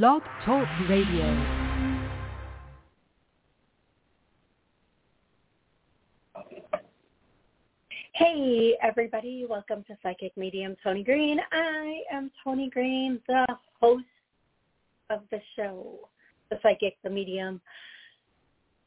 [0.00, 1.68] Blog Talk Radio.
[8.14, 9.44] Hey, everybody.
[9.46, 11.40] Welcome to Psychic Medium Toni Greene.
[11.52, 13.44] I am Toni Greene, the
[13.82, 14.06] host
[15.10, 16.08] of the show,
[16.48, 17.60] the Psychic, the Medium,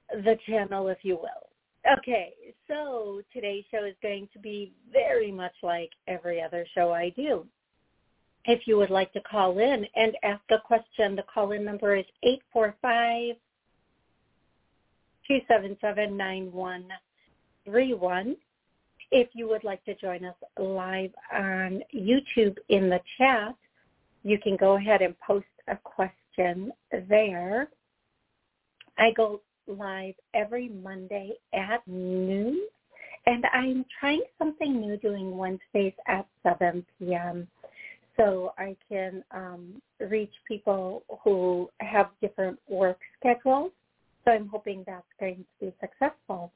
[0.09, 1.99] the channel, if you will.
[1.99, 2.33] Okay,
[2.67, 7.45] so today's show is going to be very much like every other show I do.
[8.47, 12.05] If you would like to call in and ask a question, the call-in number is
[12.23, 13.35] 845
[15.27, 18.35] 277 9131
[19.11, 23.55] if you would like to join us live on YouTube in the chat,
[24.23, 26.71] you can go ahead and post a question
[27.07, 27.69] there.
[28.97, 32.67] I go live every Monday at noon,
[33.25, 37.47] and I'm trying something new doing Wednesdays at 7 p.m.
[38.17, 43.71] So I can um, reach people who have different work schedules.
[44.23, 46.51] So I'm hoping that's going to be successful.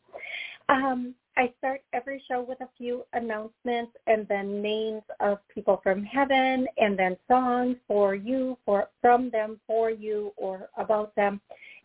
[0.69, 6.03] Um, I start every show with a few announcements and then names of people from
[6.03, 11.39] heaven and then songs for you, for from them, for you, or about them,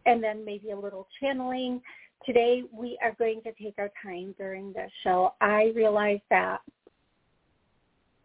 [0.06, 1.80] and then maybe a little channeling.
[2.26, 5.34] Today we are going to take our time during this show.
[5.40, 6.60] I realize that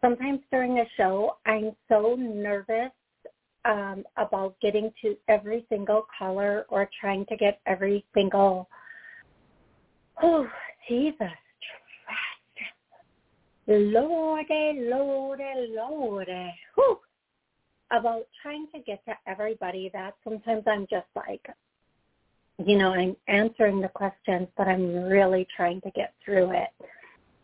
[0.00, 2.92] sometimes during a show I'm so nervous
[3.64, 8.68] um, about getting to every single caller or trying to get every single
[10.22, 10.46] oh
[10.88, 11.40] Jesus Christ.
[13.66, 16.54] Lordy, Lordy, Lordy.
[16.74, 16.98] Whew.
[17.92, 21.46] About trying to get to everybody that sometimes I'm just like,
[22.58, 26.68] you know, I'm answering the questions, but I'm really trying to get through it.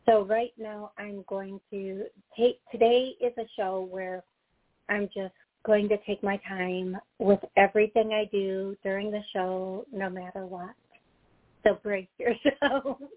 [0.09, 2.05] So right now I'm going to
[2.37, 4.23] take, today is a show where
[4.89, 10.09] I'm just going to take my time with everything I do during the show, no
[10.09, 10.75] matter what.
[11.67, 12.99] So brace yourself.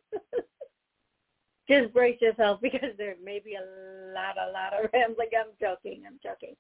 [1.70, 5.30] Just brace yourself because there may be a lot, a lot of rambling.
[5.40, 6.02] I'm joking.
[6.08, 6.56] I'm joking.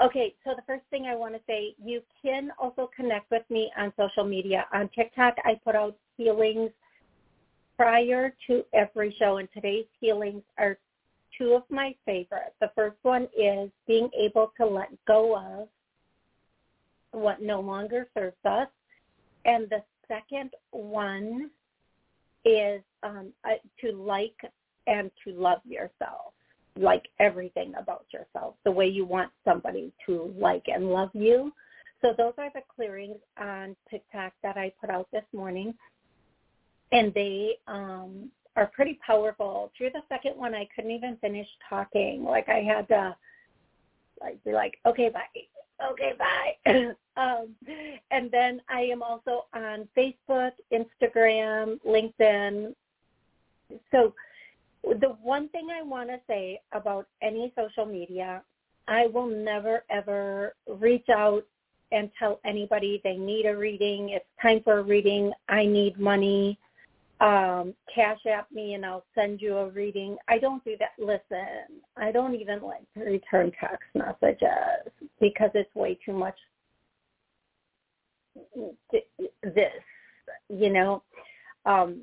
[0.00, 3.72] Okay, so the first thing I want to say, you can also connect with me
[3.76, 4.66] on social media.
[4.72, 6.70] On TikTok, I put out healings
[7.76, 10.78] prior to every show, and today's healings are
[11.36, 12.54] two of my favorites.
[12.60, 15.68] The first one is being able to let go of
[17.10, 18.68] what no longer serves us.
[19.44, 21.50] And the second one
[22.44, 24.36] is um, uh, to like
[24.86, 26.34] and to love yourself,
[26.76, 31.52] like everything about yourself, the way you want somebody to like and love you.
[32.02, 35.74] So those are the clearings on TikTok that I put out this morning,
[36.94, 39.70] and they um, are pretty powerful.
[39.76, 42.24] Through the second one, I couldn't even finish talking.
[42.24, 43.14] Like I had to
[44.20, 45.20] like be like, okay, bye
[45.92, 46.94] okay, bye.
[47.16, 47.54] um,
[48.10, 52.74] and then I am also on Facebook, Instagram, LinkedIn.
[53.90, 54.14] So
[54.84, 58.42] the one thing I want to say about any social media,
[58.86, 61.44] I will never ever reach out
[61.92, 64.10] and tell anybody they need a reading.
[64.10, 65.32] It's time for a reading.
[65.48, 66.58] I need money
[67.20, 70.16] um, cash app me and I'll send you a reading.
[70.28, 70.90] I don't do that.
[70.98, 76.36] Listen, I don't even like to return text messages because it's way too much
[79.42, 79.72] this,
[80.48, 81.02] you know.
[81.66, 82.02] Um,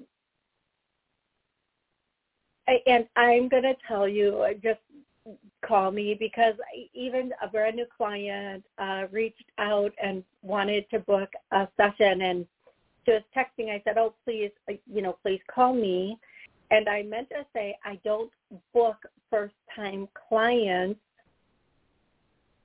[2.85, 4.79] and I'm going to tell you, just
[5.65, 6.55] call me because
[6.93, 12.45] even a brand new client uh, reached out and wanted to book a session and
[13.05, 16.17] just texting, I said, oh, please, uh, you know, please call me.
[16.69, 18.31] And I meant to say I don't
[18.73, 18.97] book
[19.29, 20.99] first-time clients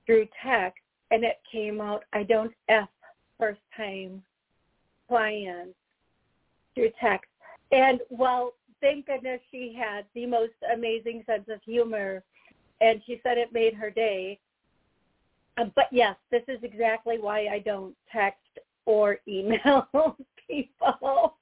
[0.05, 0.83] through text.
[1.11, 2.89] And it came out, I don't F
[3.39, 4.23] first-time
[5.09, 5.75] clients
[6.75, 7.31] through text.
[7.73, 12.23] And well, thank goodness she had the most amazing sense of humor.
[12.81, 14.39] And she said it made her day.
[15.59, 18.41] Uh, but yes, this is exactly why I don't text
[18.87, 19.87] or email
[20.49, 21.37] people.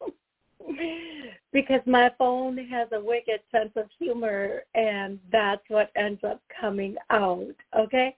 [1.53, 6.97] Because my phone has a wicked sense of humor and that's what ends up coming
[7.11, 8.17] out okay?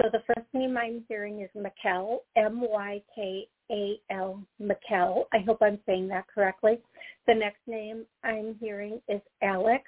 [0.00, 2.82] So the first name I'm hearing is Mykel, M-Y-K-A-L,
[4.60, 5.24] Mykel.
[5.32, 6.80] I hope I'm saying that correctly.
[7.28, 9.84] The next name I'm hearing is Alex.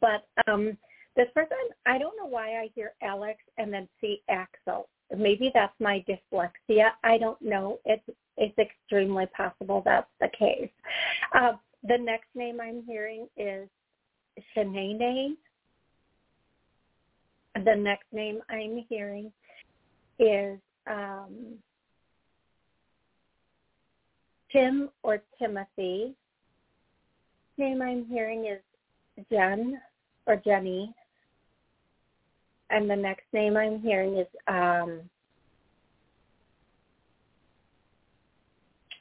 [0.00, 0.78] But um,
[1.18, 4.88] this person, I don't know why I hear Alex and then see Axel.
[5.14, 6.90] Maybe that's my dyslexia.
[7.02, 7.80] I don't know.
[7.84, 8.04] It's
[8.36, 10.70] it's extremely possible that's the case.
[11.34, 13.68] Uh, the next name I'm hearing is
[14.56, 15.30] Shanae.
[17.64, 19.32] The next name I'm hearing
[20.20, 21.56] is um,
[24.52, 26.14] Tim or Timothy.
[27.56, 29.80] Name I'm hearing is Jen
[30.28, 30.94] or Jenny.
[32.70, 35.00] And the next name I'm hearing is um,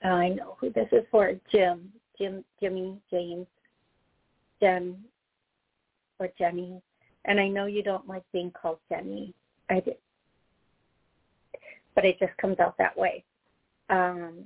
[0.03, 1.91] I know who this is for, Jim.
[2.17, 3.45] Jim, Jimmy, James,
[4.59, 4.97] Jen,
[6.19, 6.81] or Jenny.
[7.25, 9.33] And I know you don't like being called Jenny.
[9.69, 9.97] I did.
[11.93, 13.23] But it just comes out that way.
[13.89, 14.45] Um,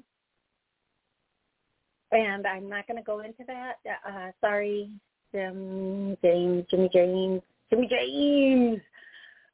[2.12, 3.76] and I'm not going to go into that.
[4.08, 4.90] Uh, sorry,
[5.34, 8.82] Jim, James, Jimmy James, Jimmy James.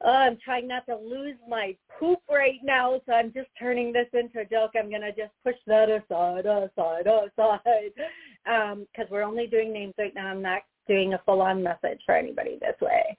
[0.00, 4.06] Oh, I'm trying not to lose my poop right now, so I'm just turning this
[4.12, 4.72] into a joke.
[4.78, 7.92] I'm going to just push that aside, aside, aside,
[8.44, 10.28] because um, we're only doing names right now.
[10.28, 13.16] I'm not doing a full-on message for anybody this way.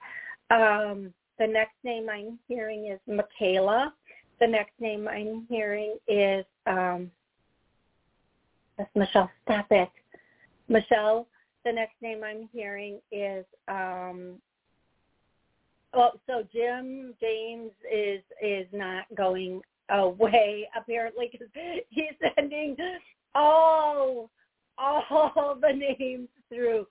[0.52, 3.94] Um, the next name I'm hearing is Michaela.
[4.40, 7.12] The next name I'm hearing is um,
[8.78, 9.30] that's Michelle.
[9.44, 9.90] Stop it,
[10.70, 11.28] Michelle.
[11.66, 14.36] The next name I'm hearing is um,
[15.94, 21.48] well, so Jim James is is not going away apparently because
[21.90, 22.76] he's sending
[23.36, 24.30] all
[24.78, 26.86] all the names through.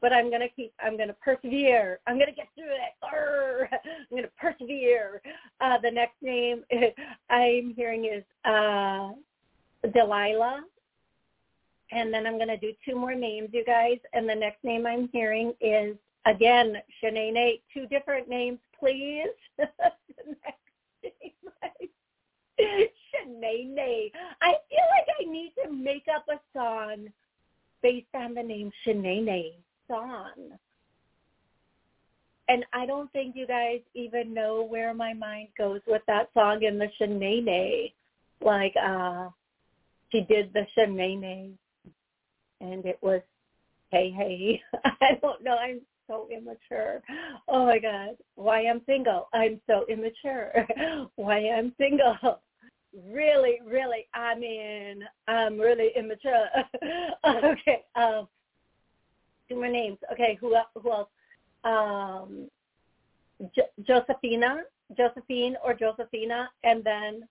[0.00, 0.72] But I'm gonna keep.
[0.80, 1.98] I'm gonna persevere.
[2.06, 2.92] I'm gonna get through it.
[3.02, 3.68] Arr!
[3.72, 5.22] I'm gonna persevere.
[5.60, 6.62] Uh, the next name
[7.30, 9.12] I'm hearing is uh,
[9.94, 10.62] Delilah,
[11.90, 13.98] and then I'm gonna do two more names, you guys.
[14.12, 19.28] And the next name I'm hearing is Again, Shanae, two different names, please.
[22.58, 24.10] Shanae.
[24.40, 27.08] I feel like I need to make up a song
[27.82, 29.54] based on the name Shanae
[29.88, 30.58] song.
[32.48, 36.62] And I don't think you guys even know where my mind goes with that song
[36.62, 37.92] in the Shanae.
[38.40, 39.28] Like, uh,
[40.10, 41.54] she did the Shanae
[42.60, 43.20] and it was
[43.90, 44.62] hey hey.
[44.84, 45.56] I don't know.
[45.56, 47.02] I'm so immature.
[47.48, 48.16] Oh my God.
[48.36, 49.28] Why I'm single.
[49.34, 50.66] I'm so immature.
[51.16, 52.16] Why I'm single.
[53.10, 56.46] Really, really, I mean, I'm really immature.
[57.26, 57.82] okay.
[57.96, 58.28] Um,
[59.48, 59.98] two more names.
[60.12, 60.38] Okay.
[60.40, 61.08] Who, who else?
[61.64, 62.48] Um,
[63.56, 64.58] jo- Josephina,
[64.96, 66.48] Josephine or Josephina.
[66.62, 67.26] And then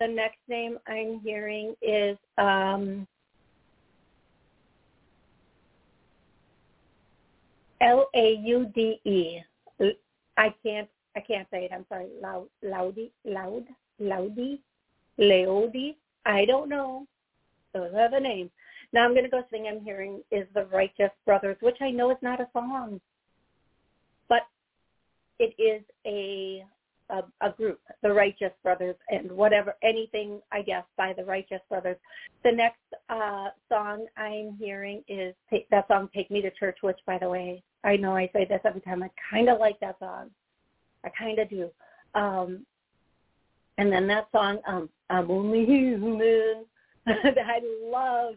[0.00, 3.06] the next name I'm hearing is um,
[7.80, 9.40] L A U D E.
[10.36, 11.72] I can't I can't say it.
[11.72, 12.08] I'm sorry.
[12.22, 13.64] Loud, loudy, loud,
[13.98, 14.62] loudy,
[15.18, 15.96] leody.
[16.24, 17.06] I don't know.
[17.74, 18.50] Those are the names.
[18.92, 19.66] Now I'm going to go sing.
[19.68, 23.00] I'm hearing is the Righteous Brothers, which I know is not a song,
[24.28, 24.42] but
[25.38, 26.64] it is a
[27.10, 31.96] a, a group, the Righteous Brothers, and whatever anything I guess by the Righteous Brothers.
[32.44, 35.34] The next uh, song I'm hearing is
[35.70, 38.60] that song "Take Me to Church," which, by the way, I know I say this
[38.64, 39.02] every time.
[39.02, 40.30] I kind of like that song.
[41.04, 41.70] I kind of do.
[42.14, 42.66] Um,
[43.78, 46.64] and then that song, um, "I'm Only Human."
[47.06, 48.34] I love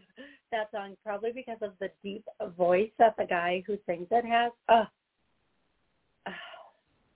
[0.50, 2.24] that song, probably because of the deep
[2.56, 4.52] voice that the guy who sings it has.
[4.68, 4.86] Oh,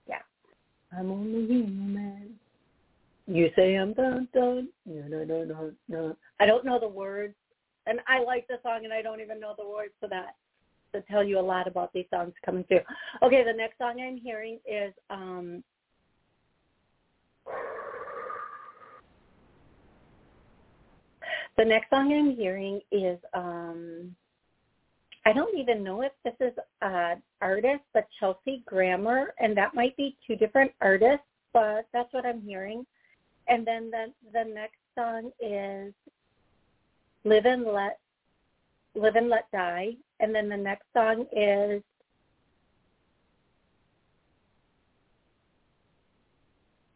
[0.09, 0.19] Yeah.
[0.93, 2.39] I'm only human.
[3.27, 4.69] You say I'm done, done.
[4.85, 6.17] No, no, no, no, no.
[6.41, 7.35] I don't know the words,
[7.87, 10.37] and I like the song, and I don't even know the words to that.
[10.97, 12.81] To tell you a lot about these songs coming through.
[13.23, 15.63] Okay, the next song I'm hearing is um
[21.59, 24.17] the next song I'm hearing is um
[25.27, 29.95] I don't even know if this is an artist, but Chelsea Grammer, and that might
[29.99, 32.87] be two different artists, but that's what I'm hearing.
[33.49, 35.93] And then the the next song is
[37.25, 37.99] Live and Let
[38.95, 39.97] Live and Let Die.
[40.21, 41.83] And then the next song is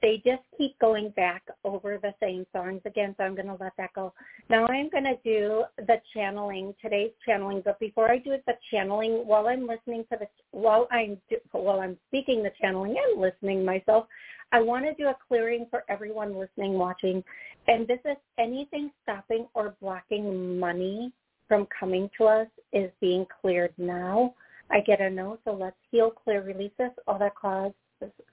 [0.03, 3.73] they just keep going back over the same songs again, so I'm going to let
[3.77, 4.13] that go.
[4.49, 9.27] Now I'm going to do the channeling, today's channeling, but before I do the channeling,
[9.27, 11.19] while I'm listening to the, while I'm,
[11.53, 14.07] while I'm speaking the channeling and listening myself,
[14.53, 17.23] I want to do a clearing for everyone listening, watching,
[17.69, 21.13] and this is anything stopping or blocking money
[21.51, 24.33] from coming to us is being cleared now.
[24.71, 27.73] I get a no, so let's heal, clear, release this, all that cause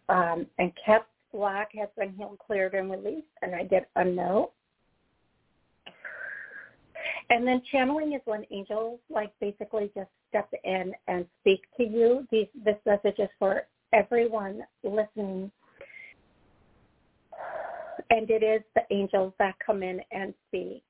[0.07, 4.51] um, and kept black has been healed, cleared, and released, and I get a no.
[7.31, 12.27] And then channeling is when angels like basically just step in and speak to you.
[12.31, 15.51] These this message is for everyone listening.
[18.11, 20.83] And it is the angels that come in and speak.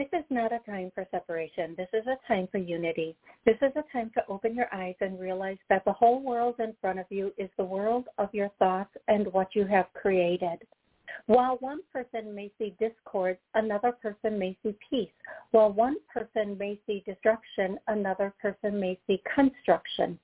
[0.00, 1.74] This is not a time for separation.
[1.76, 3.14] This is a time for unity.
[3.44, 6.74] This is a time to open your eyes and realize that the whole world in
[6.80, 10.66] front of you is the world of your thoughts and what you have created.
[11.26, 15.12] While one person may see discord, another person may see peace.
[15.50, 20.18] While one person may see destruction, another person may see construction.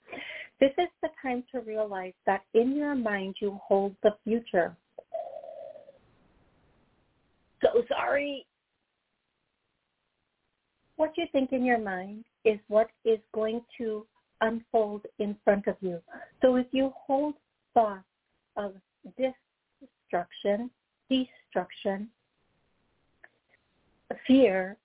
[0.58, 4.74] This is the time to realize that in your mind you hold the future.
[7.60, 8.46] So sorry
[10.96, 14.06] what you think in your mind is what is going to
[14.40, 16.00] unfold in front of you.
[16.42, 17.34] So if you hold
[17.74, 18.02] thoughts
[18.56, 18.74] of
[20.10, 20.70] destruction,
[21.10, 22.08] destruction,
[24.26, 24.76] fear,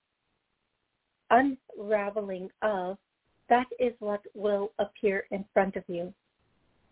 [1.30, 2.98] unraveling of,
[3.48, 6.12] that is what will appear in front of you.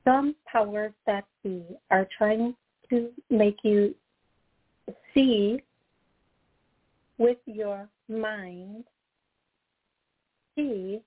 [0.04, 2.54] Some powers that be are trying
[2.88, 3.94] to make you
[5.14, 5.62] see
[7.18, 8.84] with your mind
[10.60, 11.00] see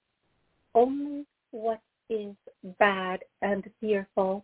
[0.75, 2.35] only what is
[2.79, 4.43] bad and fearful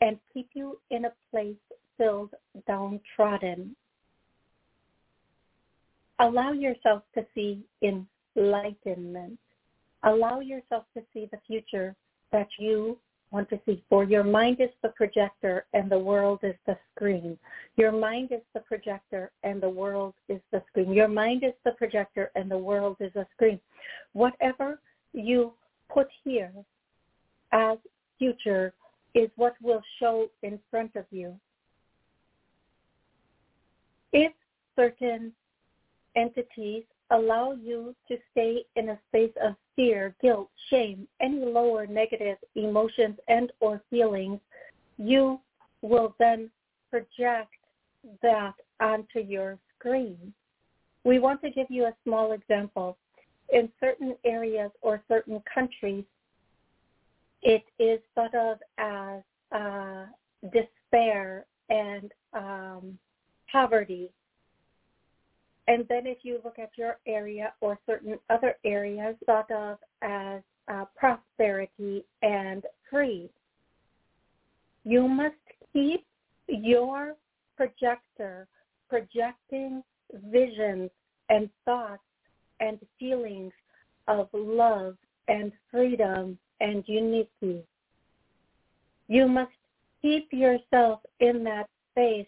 [0.00, 1.54] and keep you in a place
[1.96, 2.30] filled
[2.66, 3.74] downtrodden.
[6.18, 9.38] Allow yourself to see enlightenment.
[10.02, 11.94] Allow yourself to see the future
[12.32, 12.98] that you
[13.30, 13.82] want to see.
[13.88, 17.38] For your mind is the projector and the world is the screen.
[17.76, 20.92] Your mind is the projector and the world is the screen.
[20.92, 23.60] Your mind is the projector and the world is a screen.
[24.12, 24.80] Whatever
[25.12, 25.52] you
[25.92, 26.52] put here
[27.52, 27.78] as
[28.18, 28.72] future
[29.14, 31.34] is what will show in front of you.
[34.12, 34.32] If
[34.76, 35.32] certain
[36.16, 42.38] entities allow you to stay in a space of fear, guilt, shame, any lower negative
[42.54, 44.40] emotions and or feelings,
[44.98, 45.38] you
[45.82, 46.50] will then
[46.90, 47.52] project
[48.22, 50.32] that onto your screen.
[51.04, 52.96] We want to give you a small example.
[53.52, 56.04] In certain areas or certain countries,
[57.42, 59.22] it is thought of as
[59.52, 60.06] uh,
[60.52, 62.98] despair and um,
[63.50, 64.10] poverty
[65.68, 70.42] and then if you look at your area or certain other areas thought of as
[70.68, 73.28] uh, prosperity and free,
[74.84, 75.34] you must
[75.72, 76.06] keep
[76.48, 77.14] your
[77.56, 78.46] projector
[78.88, 79.82] projecting
[80.30, 80.90] visions
[81.28, 82.02] and thoughts
[82.60, 83.52] and feelings
[84.06, 84.96] of love
[85.28, 87.64] and freedom and unity.
[89.08, 89.50] You must
[90.02, 92.26] keep yourself in that space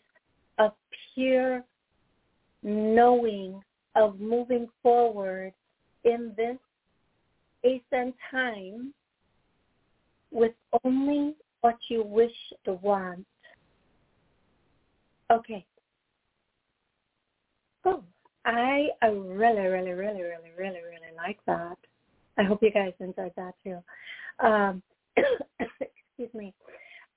[0.58, 0.72] of
[1.14, 1.64] pure
[2.62, 3.60] knowing
[3.94, 5.52] of moving forward
[6.04, 6.56] in this
[7.64, 8.92] ascent time
[10.30, 10.52] with
[10.84, 12.32] only what you wish
[12.64, 13.26] to want.
[15.30, 15.64] Okay.
[17.84, 18.02] Oh,
[18.44, 21.76] I, I really, really, really, really, really, really like that.
[22.38, 23.78] I hope you guys enjoyed that too.
[24.44, 24.82] Um,
[25.18, 26.54] excuse me.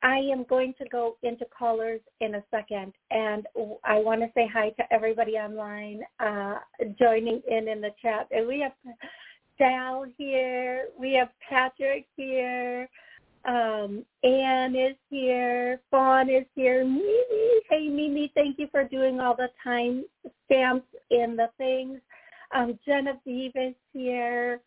[0.03, 3.45] I am going to go into callers in a second, and
[3.83, 6.55] I want to say hi to everybody online uh,
[6.99, 8.27] joining in in the chat.
[8.31, 8.73] And we have
[9.57, 12.89] Sal here, we have Patrick here,
[13.45, 17.61] um, Anne is here, Fawn is here, Mimi.
[17.69, 20.05] Hey, Mimi, thank you for doing all the time
[20.45, 21.99] stamps in the things.
[22.53, 24.61] Um, Genevieve is here.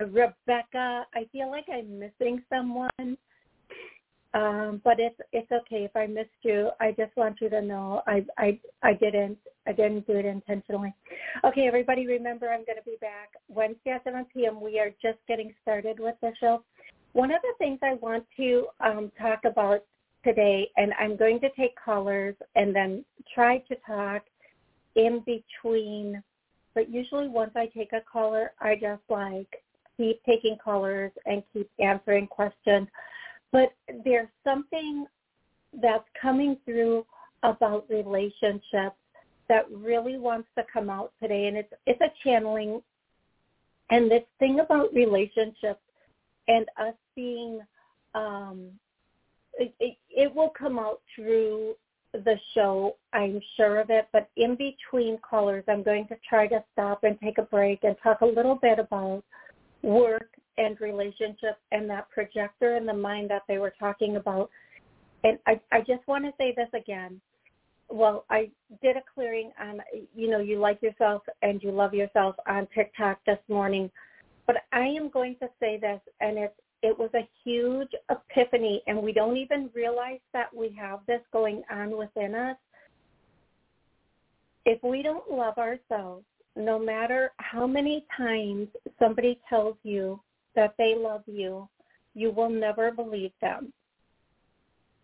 [0.00, 3.16] Rebecca, I feel like I'm missing someone.
[4.34, 6.70] Um, but it's it's okay if I missed you.
[6.80, 10.92] I just want you to know I I I didn't I didn't do it intentionally.
[11.44, 14.60] Okay, everybody, remember I'm going to be back Wednesday at 7 p.m.
[14.60, 16.62] We are just getting started with the show.
[17.14, 19.84] One of the things I want to um, talk about
[20.24, 23.04] today, and I'm going to take callers and then
[23.34, 24.22] try to talk
[24.94, 26.22] in between.
[26.74, 29.48] But usually, once I take a caller, I just like
[29.96, 32.88] keep taking callers and keep answering questions
[33.52, 33.72] but
[34.04, 35.06] there's something
[35.80, 37.04] that's coming through
[37.42, 38.96] about relationships
[39.48, 42.82] that really wants to come out today and it's it's a channeling.
[43.90, 45.80] And this thing about relationships
[46.48, 47.60] and us being
[48.14, 48.68] um
[49.54, 51.74] it, it, it will come out through
[52.12, 54.08] the show i'm sure of it.
[54.12, 57.96] But in between callers i'm going to try to stop and take a break and
[58.02, 59.22] talk a little bit about
[59.82, 64.50] work and relationships and that projector in the mind that they were talking about.
[65.24, 67.20] And I, I just want to say this again.
[67.88, 68.50] Well, I
[68.82, 69.80] did a clearing on,
[70.14, 73.90] you know, you like yourself and you love yourself on TikTok this morning.
[74.46, 79.02] But I am going to say this, and it's it was a huge epiphany, and
[79.02, 82.56] we don't even realize that we have this going on within us.
[84.64, 86.24] If we don't love ourselves,
[86.54, 90.20] no matter how many times somebody tells you
[90.58, 91.68] that they love you,
[92.14, 93.72] you will never believe them.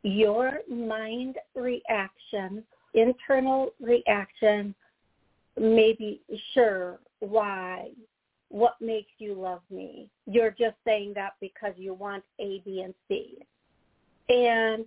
[0.02, 4.74] Your mind reaction, internal reaction,
[5.56, 7.90] maybe sure, why,
[8.48, 10.10] what makes you love me?
[10.26, 13.38] You're just saying that because you want A, B, and C.
[14.28, 14.84] And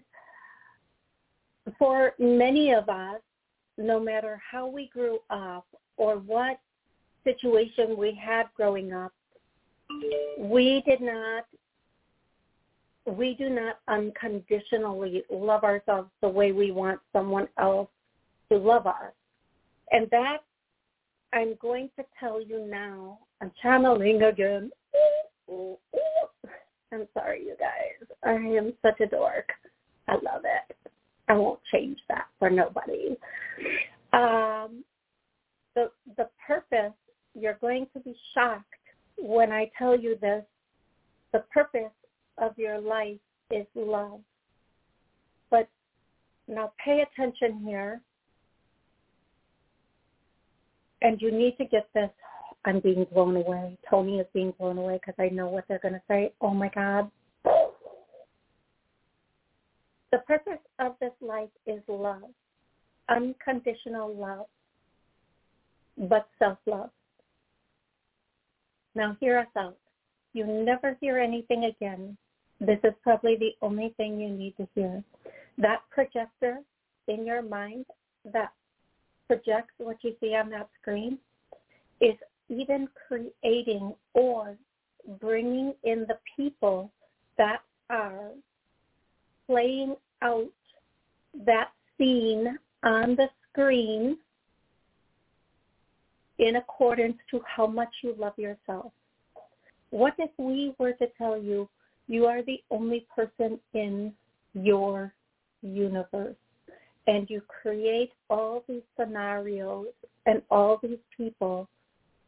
[1.80, 3.22] for many of us,
[3.78, 6.60] no matter how we grew up or what
[7.24, 9.14] situation we had growing up,
[10.40, 11.46] we did not
[13.06, 17.88] we do not unconditionally love ourselves the way we want someone else
[18.52, 19.14] to love us.
[19.92, 20.40] And that
[21.34, 23.20] I'm going to tell you now.
[23.42, 24.72] I'm channeling again.
[25.50, 28.08] I'm sorry, you guys.
[28.24, 29.50] I am such a dork.
[30.08, 30.76] I love it.
[31.30, 33.16] I won't change that for nobody.
[34.14, 34.84] Um,
[35.76, 36.94] the the purpose.
[37.40, 38.66] You're going to be shocked
[39.18, 40.44] when I tell you this,
[41.34, 41.92] the purpose
[42.38, 43.20] of your life
[43.52, 44.20] is love.
[45.50, 45.68] But
[46.48, 48.02] now pay attention here.
[51.02, 52.10] And you need to get this.
[52.66, 53.78] I'm being blown away.
[53.90, 56.34] Toni is being blown away because I know what they're going to say.
[56.42, 57.10] Oh my God.
[60.12, 62.24] The purpose of this life is love,
[63.10, 64.46] unconditional love,
[66.10, 66.90] but self-love.
[68.98, 69.78] Now hear us out.
[70.34, 72.18] You never hear anything again.
[72.60, 75.04] This is probably the only thing you need to hear.
[75.60, 76.62] That projector
[77.08, 77.86] in your mind
[78.34, 78.52] that
[79.28, 81.20] projects what you see on that screen
[82.02, 82.16] is
[82.50, 84.58] even creating or
[85.20, 86.92] bringing in the people
[87.38, 87.60] that
[87.92, 88.32] are
[89.46, 90.50] playing out
[91.46, 94.18] that scene on the screen
[96.40, 98.92] in accordance to how much you love yourself.
[99.90, 101.70] What if we were to tell you
[102.08, 104.14] you are the only person in
[104.54, 105.14] your
[105.62, 106.36] universe
[107.08, 109.88] and you create all these scenarios
[110.26, 111.68] and all these people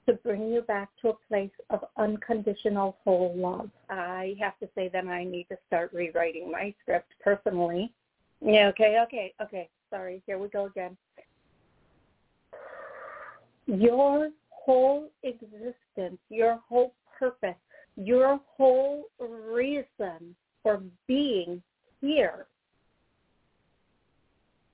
[0.07, 3.69] to bring you back to a place of unconditional whole love.
[3.89, 7.91] I have to say that I need to start rewriting my script personally.
[8.41, 9.69] Yeah, okay, okay, okay.
[9.89, 10.97] Sorry, here we go again
[13.69, 17.55] your whole existence, your whole purpose,
[17.95, 21.61] your whole reason for being
[22.01, 22.47] here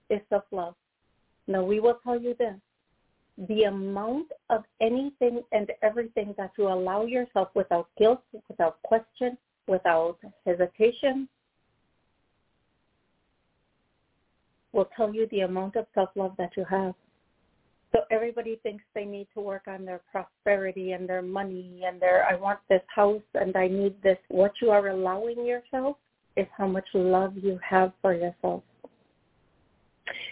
[0.09, 0.75] is self-love.
[1.47, 2.55] Now we will tell you this.
[3.49, 10.17] The amount of anything and everything that you allow yourself without guilt, without question, without
[10.45, 11.27] hesitation,
[14.71, 16.93] will tell you the amount of self-love that you have.
[17.95, 22.27] So everybody thinks they need to work on their prosperity and their money and their
[22.29, 24.17] I want this house and I need this.
[24.27, 25.95] What you are allowing yourself
[26.35, 28.63] is how much love you have for yourself.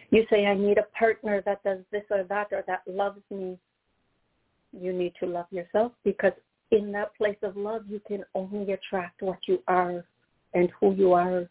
[0.10, 3.58] You say, I need a partner that does this or that or that loves me.
[4.78, 6.34] You need to love yourself because
[6.72, 10.04] in that place of love, you can only attract what you are
[10.54, 11.50] and who you are.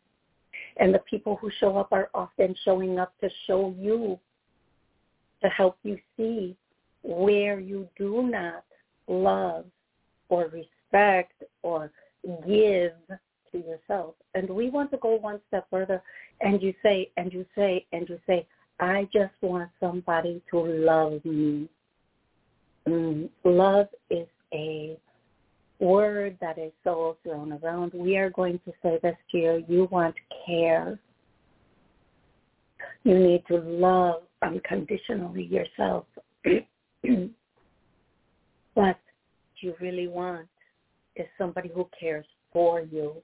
[0.77, 4.19] And the people who show up are often showing up to show you,
[5.43, 6.57] to help you see
[7.03, 8.65] where you do not
[9.09, 9.65] love
[10.29, 11.91] or respect or
[12.47, 12.93] give
[13.51, 14.15] to yourself.
[14.35, 16.03] And we want to go one step further
[16.41, 18.47] and you say, and you say, and you say,
[18.81, 21.69] I just want somebody to love me.
[22.89, 24.97] Mm, love is a
[25.79, 27.93] word that is so thrown around.
[27.95, 29.65] We are going to say this you.
[29.69, 30.15] You want
[30.47, 30.99] care.
[33.05, 36.05] You need to love unconditionally yourself.
[38.75, 38.99] what
[39.57, 40.49] you really want
[41.17, 43.15] is somebody who cares for you,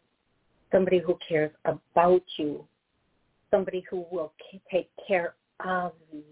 [0.73, 2.65] somebody who cares about you,
[3.51, 4.33] somebody who will
[4.71, 6.23] take care of you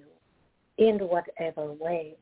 [0.79, 2.14] in whatever way.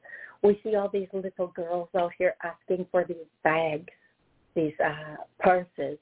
[0.43, 3.89] We see all these little girls out here asking for these bags,
[4.55, 5.99] these uh, purses,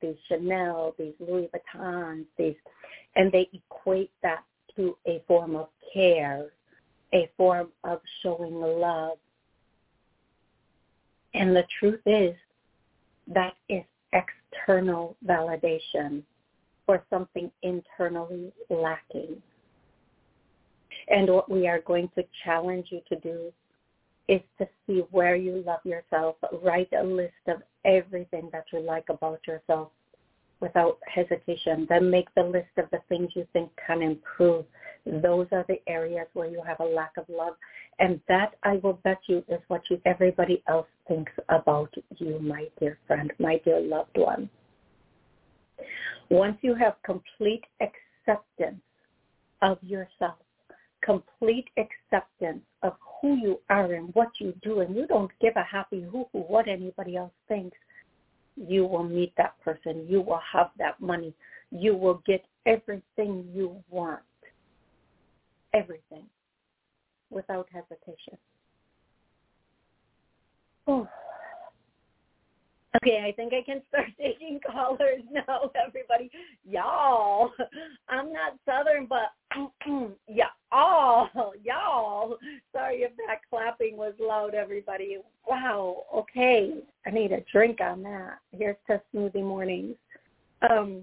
[0.00, 2.54] these Chanel, these Louis Vuittons, these,
[3.14, 4.42] and they equate that
[4.76, 6.46] to a form of care,
[7.12, 9.18] a form of showing love.
[11.34, 12.34] And the truth is
[13.28, 16.22] that is external validation
[16.86, 19.42] for something internally lacking.
[21.08, 23.52] And what we are going to challenge you to do
[24.28, 26.36] is to see where you love yourself.
[26.62, 29.90] Write a list of everything that you like about yourself
[30.60, 31.86] without hesitation.
[31.88, 34.64] Then make the list of the things you think can improve.
[35.04, 37.54] Those are the areas where you have a lack of love.
[37.98, 42.66] And that, I will bet you, is what you, everybody else thinks about you, my
[42.78, 44.50] dear friend, my dear loved one.
[46.30, 48.80] Once you have complete acceptance
[49.62, 50.36] of yourself,
[51.02, 55.62] complete acceptance of who you are and what you do, and you don't give a
[55.62, 57.76] happy hoo-hoo what anybody else thinks,
[58.56, 60.06] you will meet that person.
[60.08, 61.34] You will have that money.
[61.70, 64.20] You will get everything you want.
[65.74, 66.24] Everything.
[67.30, 68.38] Without hesitation.
[70.86, 71.08] Oh.
[72.96, 76.30] Okay, I think I can start taking callers now, everybody.
[76.64, 77.50] Y'all,
[78.08, 79.32] I'm not Southern, but
[80.28, 82.36] y'all, y'all.
[82.72, 85.18] Sorry if that clapping was loud, everybody.
[85.48, 86.74] Wow, okay.
[87.06, 88.38] I need a drink on that.
[88.52, 89.96] Here's to Smoothie Mornings.
[90.68, 91.02] Um,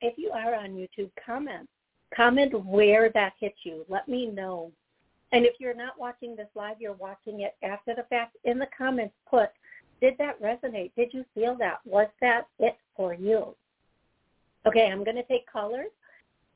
[0.00, 1.68] if you are on YouTube, comment.
[2.14, 3.84] Comment where that hit you.
[3.88, 4.72] Let me know.
[5.32, 8.66] And if you're not watching this live, you're watching it after the fact, in the
[8.76, 9.48] comments put
[10.02, 10.90] did that resonate?
[10.96, 11.78] Did you feel that?
[11.86, 13.54] Was that it for you?
[14.66, 15.90] Okay, I'm going to take callers.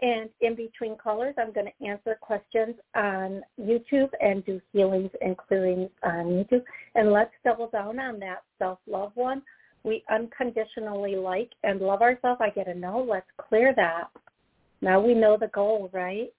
[0.02, 5.36] And in between callers, I'm going to answer questions on YouTube and do healings and
[5.36, 6.64] clearings on YouTube.
[6.96, 9.40] And let's double down on that self-love one.
[9.84, 12.40] We unconditionally like and love ourselves.
[12.42, 13.06] I get a no.
[13.08, 14.08] Let's clear that.
[14.82, 16.32] Now we know the goal, right?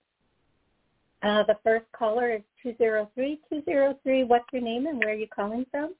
[1.23, 3.39] Uh, the first caller is 203.
[3.49, 5.95] 203, what's your name and where are you calling from?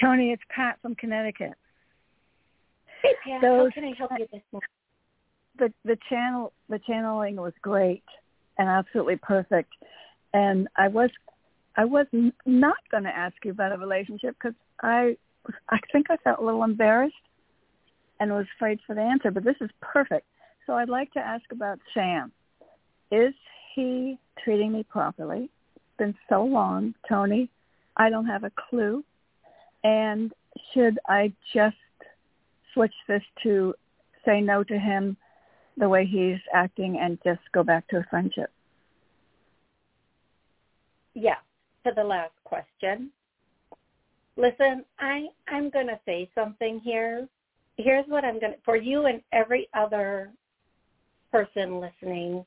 [0.00, 1.54] Toni, it's Pat from Connecticut.
[3.02, 4.68] Hey Pat, Those, how can I help you this morning?
[5.58, 8.04] The the channel the channeling was great
[8.58, 9.72] and absolutely perfect,
[10.32, 11.10] and I was
[11.76, 12.06] I was
[12.46, 15.16] not going to ask you about a relationship because I
[15.68, 17.14] I think I felt a little embarrassed
[18.20, 20.26] and was afraid for the answer, but this is perfect.
[20.66, 22.32] So I'd like to ask about Sam.
[23.10, 23.32] Is
[23.74, 25.50] he treating me properly?
[25.76, 27.48] It's been so long, Toni.
[27.96, 29.02] I don't have a clue.
[29.84, 30.32] And
[30.72, 31.76] should I just
[32.74, 33.74] switch this to
[34.24, 35.16] say no to him
[35.76, 38.50] the way he's acting and just go back to a friendship?
[41.14, 41.36] Yeah,
[41.86, 43.10] to the last question.
[44.36, 47.26] Listen, I I'm going to say something here.
[47.76, 50.30] Here's what I'm going to for you and every other
[51.32, 52.44] person listening.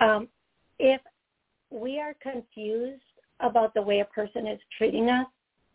[0.00, 0.28] Um,
[0.78, 1.00] if
[1.70, 3.02] we are confused
[3.40, 5.26] about the way a person is treating us,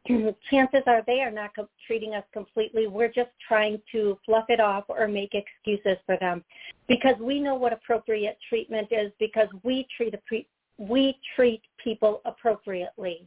[0.49, 2.87] chances are they are not co- treating us completely.
[2.87, 6.43] We're just trying to fluff it off or make excuses for them
[6.87, 13.25] because we know what appropriate treatment is because we treat pre- we treat people appropriately.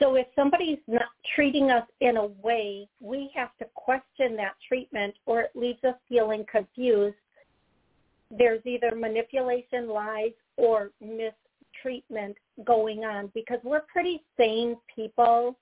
[0.00, 5.14] So if somebody's not treating us in a way, we have to question that treatment
[5.26, 7.16] or it leaves us feeling confused.
[8.30, 11.32] There's either manipulation, lies, or mis
[11.82, 15.56] treatment going on because we're pretty sane people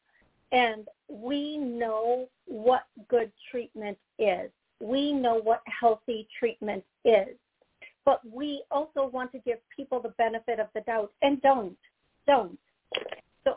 [0.52, 4.50] And we know what good treatment is.
[4.80, 7.36] We know what healthy treatment is.
[8.04, 11.76] But we also want to give people the benefit of the doubt and don't.
[12.26, 12.58] Don't.
[13.44, 13.56] So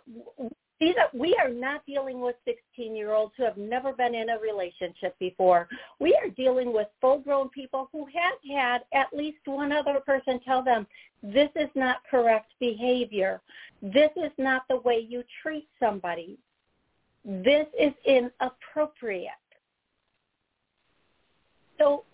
[0.80, 5.18] these are, we are not dealing with 16-year-olds who have never been in a relationship
[5.20, 5.68] before.
[6.00, 10.64] We are dealing with full-grown people who have had at least one other person tell
[10.64, 10.88] them,
[11.22, 13.42] this is not correct behavior.
[13.82, 16.38] This is not the way you treat somebody.
[17.26, 19.34] This is inappropriate.
[21.78, 22.06] So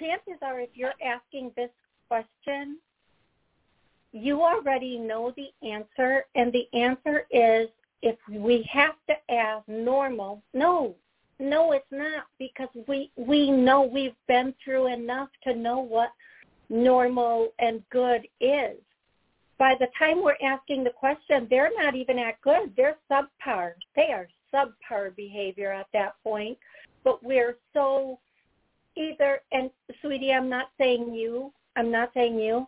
[0.00, 1.70] chances are if you're asking this
[2.08, 2.78] question,
[4.12, 7.68] you already know the answer, and the answer is
[8.02, 10.94] if we have to ask normal, no,
[11.38, 16.10] no, it's not because we we know we've been through enough to know what
[16.68, 18.76] normal and good is.
[19.58, 22.72] By the time we're asking the question, they're not even at good.
[22.76, 23.72] They're subpar.
[23.96, 26.58] They are subpar behavior at that point.
[27.04, 28.18] But we're so
[28.96, 29.70] either, and
[30.00, 31.52] sweetie, I'm not saying you.
[31.76, 32.66] I'm not saying you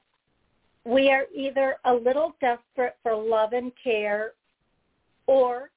[0.84, 4.32] we are either a little desperate for love and care
[5.26, 5.70] or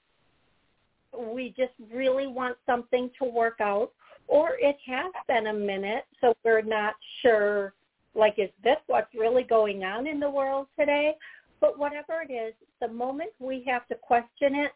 [1.18, 3.92] we just really want something to work out
[4.28, 7.74] or it has been a minute so we're not sure
[8.14, 11.16] like is this what's really going on in the world today?
[11.62, 14.72] But whatever it is the moment we have to question it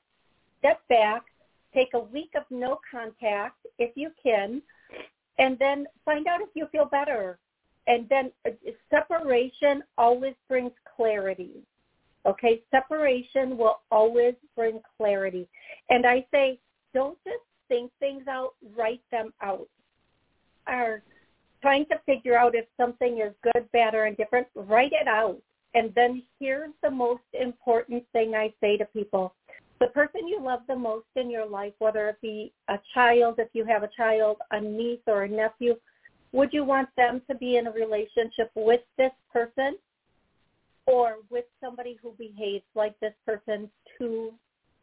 [0.60, 1.24] step back
[1.74, 4.62] take a week of no contact if you can
[5.38, 7.38] and then find out if you feel better
[7.88, 8.52] and then uh,
[8.90, 11.62] separation always brings clarity.
[12.26, 15.48] Okay, separation will always bring clarity.
[15.90, 16.60] And I say,
[16.94, 19.68] don't just think things out, write them out.
[20.68, 21.02] Or
[21.62, 25.38] trying to figure out if something is good, bad, or indifferent, write it out.
[25.74, 29.34] And then here's the most important thing I say to people.
[29.80, 33.48] The person you love the most in your life, whether it be a child, if
[33.54, 35.76] you have a child, a niece or a nephew,
[36.34, 39.78] would you want them to be in a relationship with this person
[40.86, 44.32] or with somebody who behaves like this person to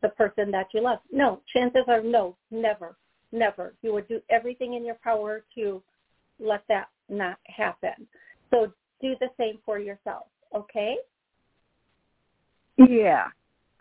[0.03, 0.99] the person that you love?
[1.11, 2.97] No, chances are no, never,
[3.33, 3.75] never.
[3.83, 5.83] You would do everything in your power to
[6.39, 8.07] let that not happen.
[8.51, 10.97] So do the same for yourself, okay?
[12.77, 13.27] Yeah.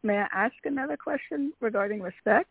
[0.03, 2.49] May I ask another question regarding respect?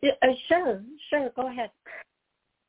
[0.00, 1.30] Yeah, uh, sure, sure.
[1.36, 1.70] Go ahead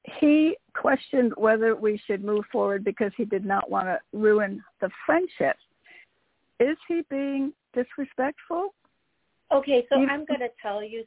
[0.04, 4.90] he questioned whether we should move forward because he did not want to ruin the
[5.06, 5.58] friendship.
[6.60, 8.74] Is he being disrespectful?
[9.52, 11.04] Okay, so I'm going to tell you.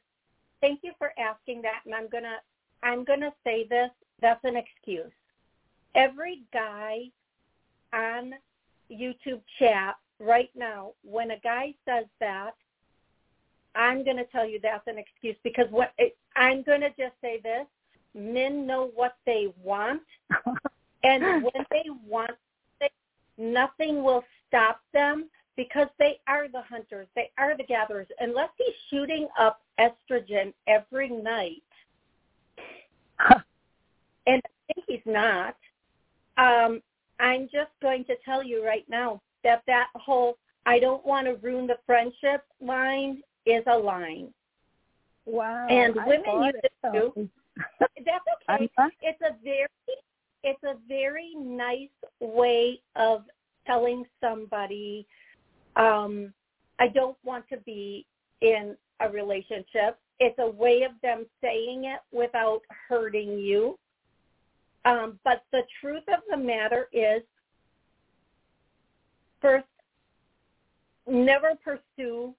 [0.60, 2.36] Thank you for asking that, and I'm going to
[2.82, 3.90] I'm going to say this.
[4.20, 5.12] That's an excuse.
[5.94, 7.04] Every guy
[7.92, 8.34] on
[8.90, 12.52] YouTube chat right now, when a guy says that,
[13.74, 17.14] I'm going to tell you that's an excuse because what it, I'm going to just
[17.20, 17.66] say this
[18.14, 20.02] men know what they want,
[21.04, 22.32] and when they want,
[22.80, 22.90] they,
[23.38, 28.08] nothing will stop them because they are the hunters, they are the gatherers.
[28.20, 31.62] Unless he's shooting up estrogen every night,
[34.26, 35.56] and I think he's not.
[36.36, 36.82] Um,
[37.20, 41.34] I'm just going to tell you right now that that whole "I don't want to
[41.34, 44.32] ruin the friendship" line is a line.
[45.26, 45.66] Wow.
[45.68, 47.28] And women use it too.
[47.56, 47.92] That's
[48.58, 48.68] okay.
[49.02, 49.68] It's a very
[50.42, 51.88] it's a very nice
[52.20, 53.24] way of
[53.66, 55.06] telling somebody
[55.76, 56.32] um
[56.78, 58.06] I don't want to be
[58.40, 59.98] in a relationship.
[60.20, 63.78] It's a way of them saying it without hurting you.
[64.84, 67.22] Um, but the truth of the matter is,
[69.40, 69.64] first,
[71.06, 72.34] never pursue,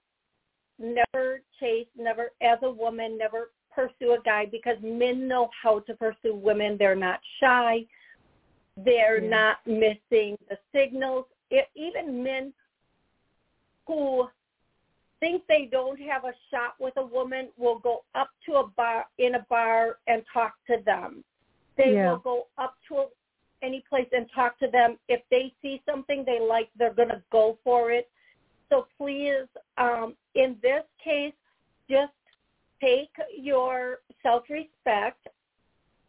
[0.78, 5.94] never chase, never, as a woman, never pursue a guy because men know how to
[5.94, 6.76] pursue women.
[6.78, 7.84] They're not shy.
[8.76, 9.30] They're yeah.
[9.30, 11.26] not missing the signals.
[11.50, 12.52] It, even men
[13.86, 14.28] who
[15.20, 19.06] think they don't have a shot with a woman will go up to a bar
[19.18, 21.22] in a bar and talk to them.
[21.76, 22.10] They yeah.
[22.10, 23.06] will go up to a,
[23.62, 24.96] any place and talk to them.
[25.08, 28.10] If they see something they like, they're going to go for it.
[28.68, 29.46] So please,
[29.78, 31.32] um, in this case,
[31.88, 32.12] just
[32.80, 35.28] take your self-respect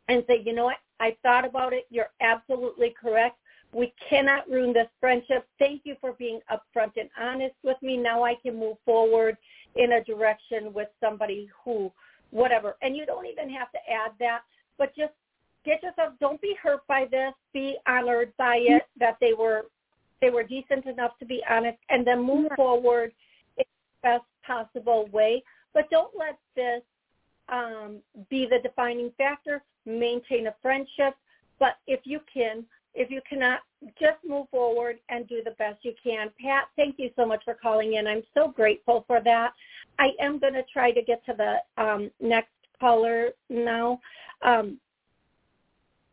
[0.07, 1.85] and say, you know what, I thought about it.
[1.89, 3.37] You're absolutely correct.
[3.73, 5.45] We cannot ruin this friendship.
[5.59, 7.97] Thank you for being upfront and honest with me.
[7.97, 9.37] Now I can move forward
[9.75, 11.91] in a direction with somebody who,
[12.31, 12.77] whatever.
[12.81, 14.41] And you don't even have to add that,
[14.77, 15.13] but just
[15.65, 17.33] get yourself, don't be hurt by this.
[17.53, 18.99] Be honored by it mm-hmm.
[18.99, 19.65] that they were,
[20.21, 23.11] they were decent enough to be honest and then move forward
[23.57, 23.65] in
[24.01, 25.43] the best possible way.
[25.77, 26.81] But don't let this
[27.49, 27.99] um,
[28.31, 29.61] be the defining factor.
[29.85, 31.13] Maintain a friendship.
[31.59, 33.59] But if you can, if you cannot,
[33.99, 36.31] just move forward and do the best you can.
[36.43, 38.07] Pat, thank you so much for calling in.
[38.07, 39.53] I'm so grateful for that.
[39.99, 43.99] I am going to try to get to the um, next caller now.
[44.41, 44.79] Um,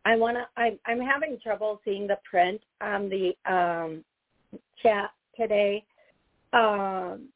[0.05, 0.47] I want to.
[0.59, 4.05] I'm, I'm having trouble seeing the print on the um,
[4.83, 5.85] chat today.
[6.53, 7.31] Um,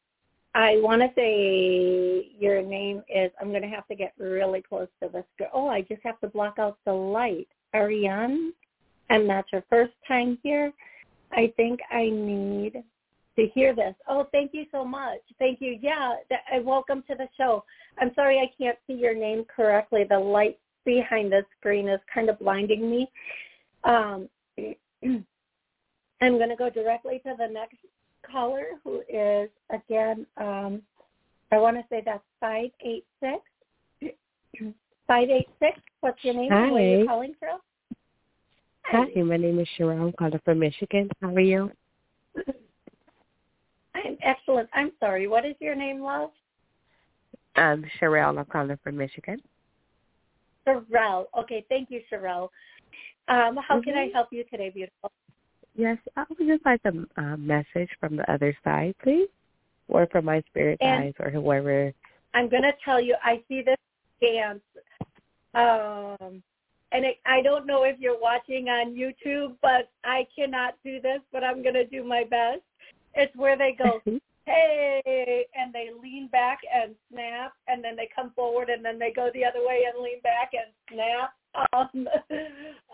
[0.55, 3.31] I want to say your name is.
[3.39, 5.49] I'm going to have to get really close to the screen.
[5.53, 7.47] Oh, I just have to block out the light.
[7.75, 8.51] Ariane,
[9.09, 10.71] and that's your first time here.
[11.31, 12.83] I think I need
[13.35, 13.93] to hear this.
[14.07, 15.19] Oh, thank you so much.
[15.37, 15.77] Thank you.
[15.79, 17.63] Yeah, th- welcome to the show.
[17.99, 20.03] I'm sorry I can't see your name correctly.
[20.09, 23.11] The light behind the screen is kind of blinding me.
[23.83, 24.27] Um,
[26.21, 27.77] I'm going to go directly to the next
[28.31, 30.25] caller, who is again.
[30.37, 30.81] Um,
[31.51, 34.13] I want to say that's five eight six.
[35.07, 35.79] Five eight six.
[36.01, 36.51] What's your name?
[36.51, 36.71] Hi.
[36.71, 37.59] Where are you calling from?
[38.85, 40.01] Hi, my name is Cheryl.
[40.01, 41.09] I'm calling from Michigan.
[41.21, 41.71] How are you?
[43.95, 44.69] I'm excellent.
[44.73, 45.27] I'm sorry.
[45.27, 46.29] What is your name, love?
[47.55, 48.37] I'm Cheryl.
[48.37, 49.41] I'm calling from Michigan.
[50.67, 51.25] Sherelle.
[51.37, 52.49] Okay, thank you, Sherelle.
[53.27, 53.81] Um, how mm-hmm.
[53.81, 54.13] can I Mhm.
[54.13, 55.11] help you today, beautiful?
[55.75, 59.29] Yes, I would just like a uh, message from the other side, please,
[59.87, 61.93] or from my spirit And- guides or whoever.
[62.33, 63.77] I'm going to tell you, I see this
[64.21, 64.61] dance.
[65.55, 66.43] Um,
[66.91, 71.19] and it, I don't know if you're watching on YouTube, but I cannot do this,
[71.31, 72.61] but I'm going to do my best.
[73.15, 74.01] It's where they go,
[74.45, 79.11] hey, and they lean back and snap, and then they come forward, and then they
[79.11, 81.33] go the other way and lean back and snap.
[81.73, 82.07] Um,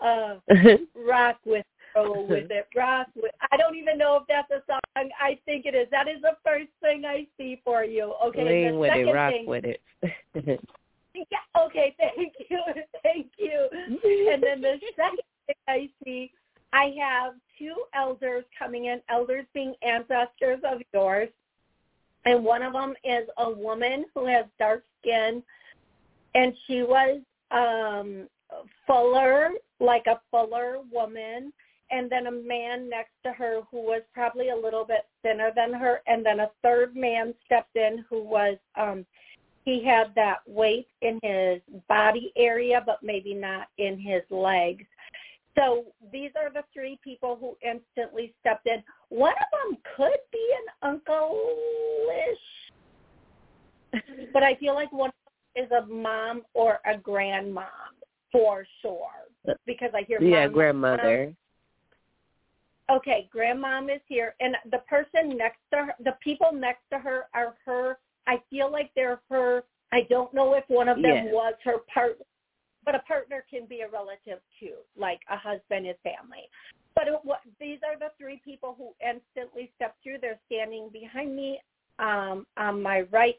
[0.02, 0.36] uh,
[1.06, 2.68] rock with roll with it.
[2.76, 3.32] Rock with.
[3.52, 5.10] I don't even know if that's a song.
[5.20, 5.88] I think it is.
[5.90, 8.14] That is the first thing I see for you.
[8.26, 8.44] Okay.
[8.44, 10.60] Lean the with second it, rock thing, with it.
[11.30, 11.62] Yeah.
[11.64, 11.94] Okay.
[11.98, 12.60] Thank you.
[13.02, 13.68] Thank you.
[13.72, 16.30] And then the second thing I see,
[16.74, 19.00] I have two elders coming in.
[19.08, 21.30] Elders being ancestors of yours,
[22.26, 25.42] and one of them is a woman who has dark skin,
[26.34, 28.28] and she was um
[28.86, 31.52] fuller, like a fuller woman,
[31.90, 35.72] and then a man next to her who was probably a little bit thinner than
[35.72, 39.06] her, and then a third man stepped in who was um
[39.64, 44.84] he had that weight in his body area but maybe not in his legs.
[45.58, 48.82] So these are the three people who instantly stepped in.
[49.08, 50.46] One of them could be
[50.82, 52.46] an uncle-ish,
[54.32, 55.10] but I feel like one
[55.56, 57.64] is a mom or a grandmom
[58.30, 61.34] for sure because I hear yeah, grandmother.
[62.90, 67.24] Okay, grandmom is here, and the person next to her, the people next to her
[67.34, 67.98] are her.
[68.28, 69.64] I feel like they're her.
[69.92, 71.32] I don't know if one of them Yes.
[71.32, 72.24] was her partner,
[72.84, 76.48] but a partner can be a relative too, like a husband is family.
[76.94, 80.18] But it, what, these are the three people who instantly stepped through.
[80.20, 81.60] They're standing behind me
[81.98, 83.36] um, on my right,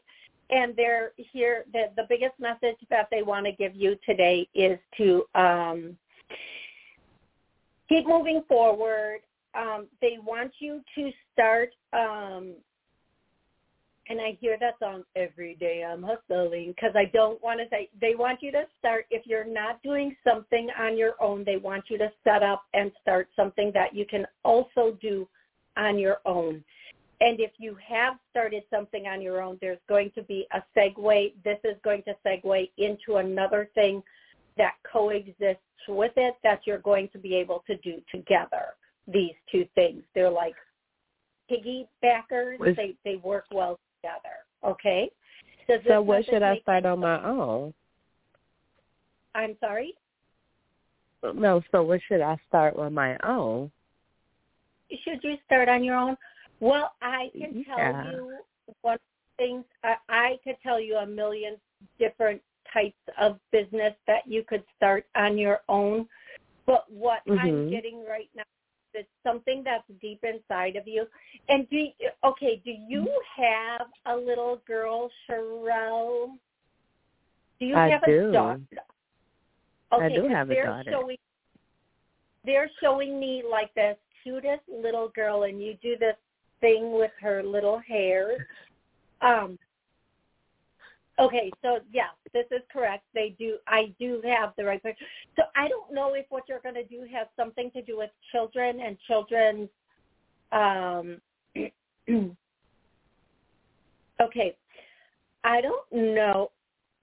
[0.50, 1.64] and they're here.
[1.72, 5.96] The, the biggest message that they want to give you today is to um,
[7.88, 9.20] keep moving forward.
[9.54, 12.54] Um, they want you to start, um,
[14.10, 15.84] and I hear that song every day.
[15.84, 17.88] I'm hustling because I don't want to say.
[18.00, 19.06] They want you to start.
[19.10, 22.90] If you're not doing something on your own, they want you to set up and
[23.02, 25.28] start something that you can also do
[25.76, 26.64] on your own.
[27.20, 31.32] And if you have started something on your own, there's going to be a segue.
[31.44, 34.02] This is going to segue into another thing
[34.56, 38.74] that coexists with it that you're going to be able to do together.
[39.08, 40.02] These two things.
[40.14, 40.54] They're like
[41.50, 42.58] piggybackers.
[42.58, 44.44] Was- They they work well together.
[44.64, 45.10] Okay.
[45.68, 47.74] Does So what should I start on my own?
[49.34, 49.94] I'm sorry.
[51.34, 53.70] No, so what should I start on my own?
[55.04, 56.16] should you start on your own?
[56.60, 58.38] Well, I can tell you
[58.82, 58.98] one
[59.36, 59.64] things.
[59.84, 61.56] I, I could tell you a million
[61.98, 62.40] different
[62.72, 66.08] types of business that you could start on your own.
[66.66, 67.70] But what I'm Mhm.
[67.70, 68.44] getting right now
[68.98, 71.06] is something that's deep inside of you.
[71.48, 71.90] And do you,
[72.24, 72.60] okay?
[72.64, 76.36] Do you have a little girl, Sherelle?
[77.60, 78.30] Do you I have do.
[78.30, 78.60] a daughter?
[79.92, 80.90] Okay, I do have a daughter.
[80.90, 81.16] Showing,
[82.44, 86.16] they're showing me like this cutest little girl, and you do this
[86.60, 88.46] thing with her little hair.
[89.20, 89.58] Um.
[91.20, 93.04] Okay, so yeah, this is correct.
[93.12, 93.56] They do.
[93.66, 94.96] I do have the right person.
[95.36, 98.10] So I don't know if what you're going to do has something to do with
[98.32, 99.68] children and children's.
[100.52, 101.20] Um.
[104.20, 104.56] Okay.
[105.44, 106.50] I don't know.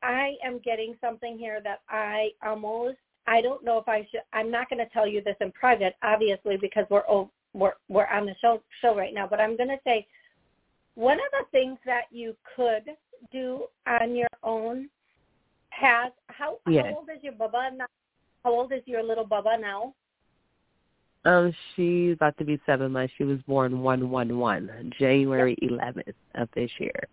[0.03, 2.97] I am getting something here that I almost
[3.27, 5.95] I don't know if I should I'm not going to tell you this in private
[6.03, 9.69] obviously because we're oh, we're we're on the show show right now, but I'm going
[9.69, 10.05] to say
[10.95, 12.83] one of the things that you could
[13.31, 14.89] do on your own
[15.69, 16.85] has how yes.
[16.85, 17.85] how old is your baba now?
[18.43, 19.93] How old is your little baba now?
[21.25, 23.13] Um, she's about to be seven months.
[23.17, 27.07] She was born one one one, January eleventh of this year.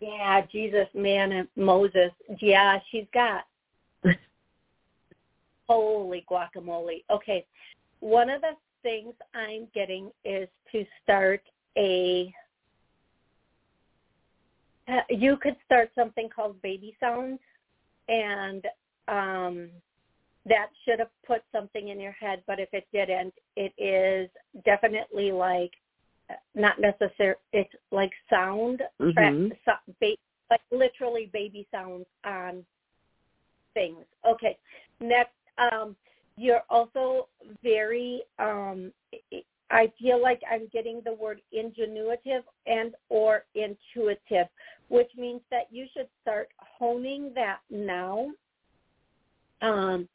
[0.00, 2.10] Yeah, Jesus, man, and Moses.
[2.40, 3.44] Yeah, she's got
[5.68, 7.04] holy guacamole.
[7.10, 7.46] Okay,
[8.00, 8.52] one of the
[8.82, 11.42] things I'm getting is to start
[11.78, 12.34] a.
[14.88, 17.40] Uh, you could start something called Baby Sounds,
[18.08, 18.64] and
[19.08, 19.68] um,
[20.46, 22.42] that should have put something in your head.
[22.46, 24.30] But if it didn't, it is
[24.64, 25.72] definitely like
[26.54, 27.34] not necessary.
[27.52, 29.48] It's like sound, mm-hmm.
[29.48, 30.16] track, so, ba-
[30.50, 32.64] like literally baby sounds on
[33.74, 34.04] things.
[34.28, 34.56] Okay,
[35.00, 35.96] next, um,
[36.36, 37.28] you're also
[37.62, 38.22] very.
[38.38, 38.92] Um,
[39.70, 44.46] I feel like I'm getting the word ingenuitive and or intuitive,
[44.88, 48.28] which means that you should start honing that now.
[49.62, 50.08] Um,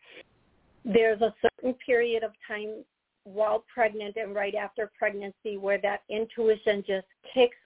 [0.86, 2.84] there's a certain period of time
[3.24, 7.58] while pregnant and right after pregnancy where that intuition just kicks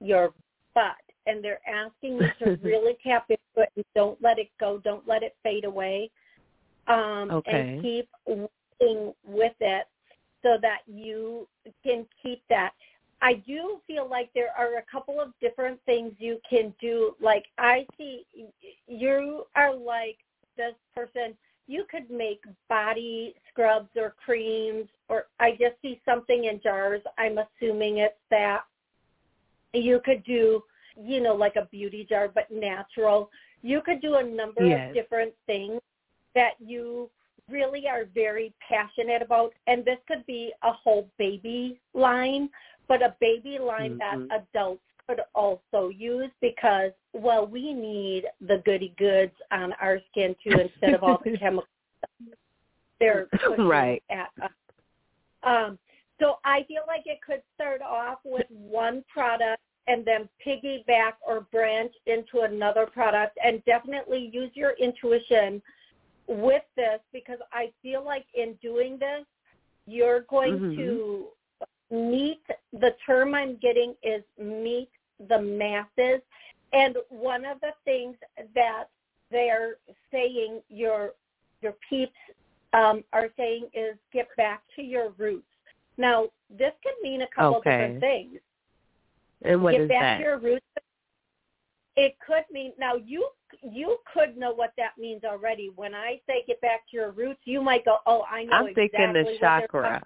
[0.00, 0.32] your
[0.74, 0.94] butt
[1.26, 5.06] and they're asking you to really tap into it and don't let it go, don't
[5.06, 6.10] let it fade away.
[6.86, 7.72] Um okay.
[7.72, 9.86] and keep working with it
[10.44, 11.48] so that you
[11.82, 12.70] can keep that.
[13.22, 17.16] I do feel like there are a couple of different things you can do.
[17.20, 18.26] Like I see
[18.86, 20.18] you are like
[20.56, 21.34] this person
[21.66, 27.00] you could make body scrubs or creams or I just see something in jars.
[27.16, 28.64] I'm assuming it's that.
[29.72, 30.62] You could do,
[31.02, 33.30] you know, like a beauty jar but natural.
[33.62, 34.90] You could do a number yes.
[34.90, 35.80] of different things
[36.34, 37.08] that you
[37.50, 42.48] really are very passionate about and this could be a whole baby line,
[42.88, 44.26] but a baby line mm-hmm.
[44.28, 50.34] that adults could also use because well we need the goody goods on our skin
[50.42, 51.68] too instead of all the chemicals
[53.00, 53.28] they're
[53.58, 54.50] right at us.
[55.42, 55.78] Um,
[56.20, 61.42] so I feel like it could start off with one product and then piggyback or
[61.52, 65.60] branch into another product and definitely use your intuition
[66.26, 69.24] with this because I feel like in doing this
[69.86, 70.76] you're going mm-hmm.
[70.76, 71.26] to
[71.90, 74.88] meet the term I'm getting is meet
[75.28, 76.20] the masses.
[76.72, 78.16] And one of the things
[78.54, 78.84] that
[79.30, 79.76] they're
[80.10, 81.10] saying your
[81.60, 82.12] your peeps
[82.72, 85.46] um, are saying is get back to your roots.
[85.96, 87.70] Now, this can mean a couple okay.
[87.70, 88.40] different things.
[89.42, 90.16] And what get back that?
[90.18, 90.66] to your roots.
[91.96, 93.28] It could mean now you
[93.62, 95.70] you could know what that means already.
[95.74, 98.66] When I say get back to your roots, you might go, "Oh, I know I'm
[98.68, 100.02] exactly thinking the chakra.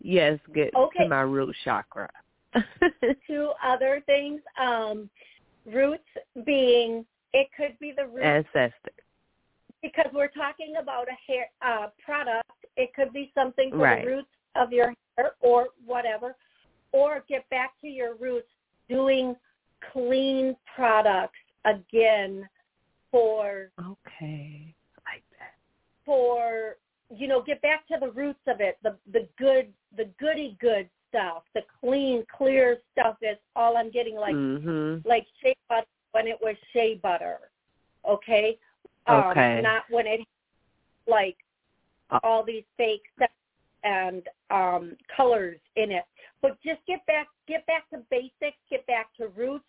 [0.00, 1.04] Yes, get okay.
[1.04, 2.08] to my root chakra.
[3.26, 5.10] Two other things, um,
[5.66, 6.04] roots
[6.44, 8.92] being it could be the root ancestor
[9.82, 12.50] because we're talking about a hair uh, product.
[12.76, 14.04] It could be something for right.
[14.04, 16.34] the roots of your hair or whatever,
[16.92, 18.48] or get back to your roots
[18.88, 19.36] doing
[19.92, 22.48] clean products again
[23.10, 24.74] for okay.
[25.04, 25.54] Like that
[26.04, 26.76] for
[27.14, 28.78] you know get back to the roots of it.
[28.82, 34.16] The the good the goody good stuff the clean clear stuff is all i'm getting
[34.16, 35.08] like mm-hmm.
[35.08, 37.38] like shea butter when it was shea butter
[38.08, 38.58] okay?
[39.06, 39.60] Um, okay.
[39.62, 40.20] not when it
[41.06, 41.36] like
[42.10, 43.30] uh, all these fake stuff
[43.84, 46.04] and um colors in it.
[46.42, 49.64] But just get back get back to basics get back to roots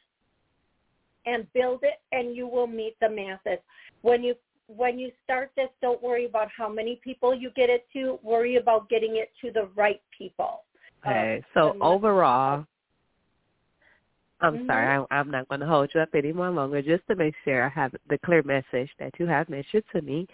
[1.27, 3.59] and build it and you will meet the masses
[4.01, 4.33] when you
[4.67, 8.55] when you start this don't worry about how many people you get it to worry
[8.55, 10.63] about getting it to the right people
[11.05, 12.65] okay um, so overall
[14.39, 14.67] I'm mm-hmm.
[14.67, 16.81] sorry, I, I'm not going to hold you up any more longer.
[16.83, 20.27] Just to make sure I have the clear message that you have mentioned to me,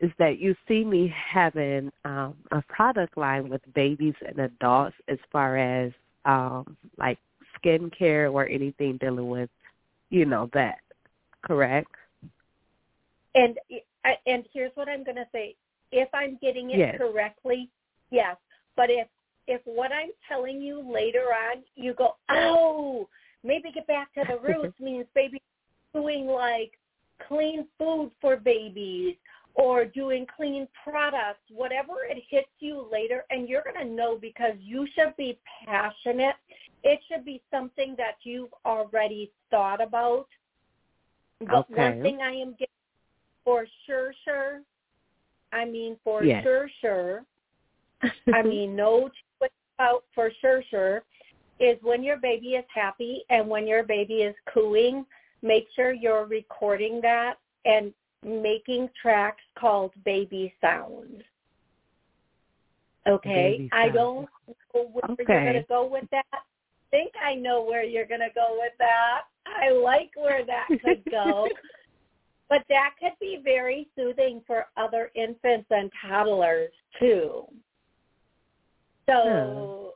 [0.00, 5.18] is that you see me having um, a product line with babies and adults as
[5.30, 5.92] far as
[6.24, 7.18] um, like
[7.64, 9.48] skincare or anything dealing with,
[10.10, 10.78] you know, that.
[11.42, 11.90] Correct?
[13.34, 13.58] And
[14.26, 15.56] and here's what I'm going to say:
[15.92, 16.96] if I'm getting it yes.
[16.98, 17.70] correctly,
[18.10, 18.36] yes.
[18.76, 19.08] But if
[19.46, 23.08] if what I'm telling you later on, you go, oh,
[23.42, 25.42] maybe get back to the roots means baby
[25.92, 26.72] doing like
[27.28, 29.16] clean food for babies
[29.54, 34.54] or doing clean products, whatever it hits you later, and you're going to know because
[34.58, 36.34] you should be passionate
[36.84, 40.26] it should be something that you've already thought about.
[41.40, 41.90] But okay.
[41.90, 42.68] one thing I am getting
[43.44, 44.60] for sure, sure,
[45.52, 46.44] I mean for yes.
[46.44, 47.24] sure, sure,
[48.32, 49.10] I mean no
[49.78, 51.02] about for sure, sure,
[51.58, 55.04] is when your baby is happy and when your baby is cooing,
[55.42, 57.92] make sure you're recording that and
[58.24, 61.22] making tracks called baby sounds.
[63.06, 64.26] Okay, Baby I don't
[64.74, 65.24] know where Okay.
[65.28, 66.24] you're going to go with that.
[66.32, 66.38] I
[66.90, 69.22] think I know where you're going to go with that.
[69.46, 71.48] I like where that could go.
[72.48, 77.44] but that could be very soothing for other infants and toddlers too.
[79.06, 79.94] So,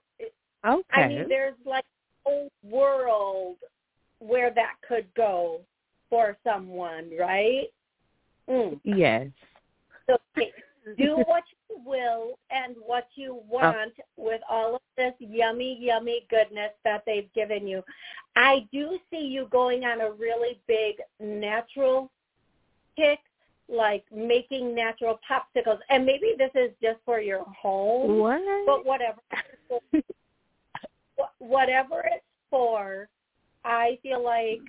[0.67, 0.83] Okay.
[0.93, 1.85] I mean, there's like
[2.27, 3.57] a whole world
[4.19, 5.61] where that could go
[6.11, 7.69] for someone, right?
[8.49, 8.81] Mm.
[8.85, 9.29] yes.
[10.07, 10.53] So okay,
[10.97, 16.71] do what you will and what you want with all of this yummy, yummy goodness
[16.85, 17.83] that they've given you.
[18.37, 22.11] I do see you going on a really big natural
[22.97, 23.19] kick,
[23.69, 25.79] like making natural popsicles.
[25.91, 28.41] And maybe this is just for your home, What?
[28.67, 29.21] but whatever.
[31.39, 33.09] Whatever it's for,
[33.65, 34.61] I feel like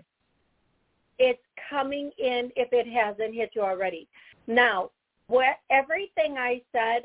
[1.20, 4.08] it's coming in if it hasn't hit you already.
[4.48, 4.90] Now,
[5.28, 7.04] what everything I said,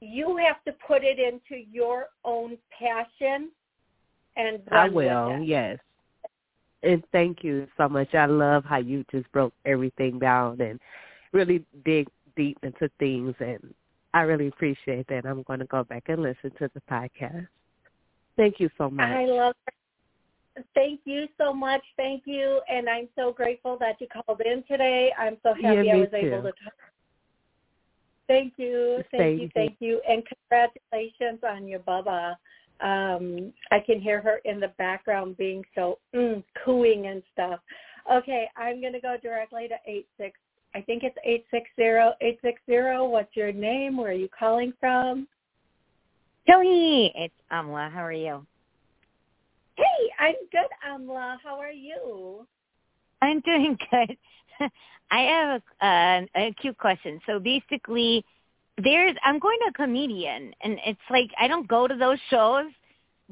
[0.00, 3.50] you have to put it into your own passion
[4.36, 5.78] and I will, yes.
[6.82, 8.14] And thank you so much.
[8.14, 10.80] I love how you just broke everything down and
[11.32, 13.74] really dig deep into things and
[14.14, 15.24] I really appreciate that.
[15.24, 17.48] I'm going to go back and listen to the podcast.
[18.36, 19.08] Thank you so much.
[19.08, 19.54] I love.
[20.74, 21.82] Thank you so much.
[21.96, 22.60] Thank you.
[22.68, 25.12] And I'm so grateful that you called in today.
[25.18, 26.74] I'm so Yeah, happy I me was able to talk.
[28.28, 29.02] Thank you.
[29.10, 29.42] Thank Thank you.
[29.44, 29.50] you.
[29.54, 30.00] Thank you.
[30.08, 32.36] And congratulations on your Bubba.
[32.80, 37.60] Um, I can hear her in the background being so mm, cooing and stuff.
[38.12, 40.38] Okay, I'm going to go directly to eight six.
[40.74, 43.04] I think it's eight six zero eight six zero.
[43.04, 43.96] What's your name?
[43.96, 45.28] Where are you calling from?
[46.50, 47.92] Toni, it's Amla.
[47.92, 48.44] How are you?
[50.22, 51.38] I'm good, Amla.
[51.42, 52.46] How are you?
[53.22, 54.16] I'm doing good.
[55.10, 57.20] I have a, uh, a cute question.
[57.26, 58.24] So basically,
[58.78, 62.66] there's I'm going to a comedian, and it's like I don't go to those shows,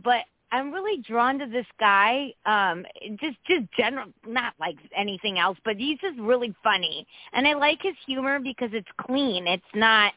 [0.02, 2.34] but I'm really drawn to this guy.
[2.44, 2.84] Um,
[3.20, 7.78] just just general, not like anything else, but he's just really funny, and I like
[7.82, 9.46] his humor because it's clean.
[9.46, 10.12] It's not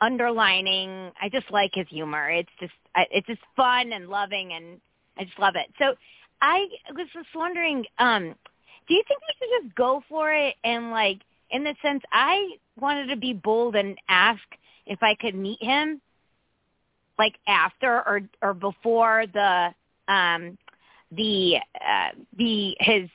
[0.00, 1.12] underlining.
[1.22, 2.30] I just like his humor.
[2.30, 4.80] It's just it's just fun and loving, and
[5.18, 5.72] I just love it.
[5.78, 5.94] So
[6.40, 8.34] I was just wondering, um,
[8.88, 11.20] do you think we should just go for it and like
[11.50, 14.42] in the sense I wanted to be bold and ask
[14.86, 16.00] if I could meet him
[17.18, 19.68] like after or or before the
[20.08, 20.58] um
[21.12, 23.08] the uh the his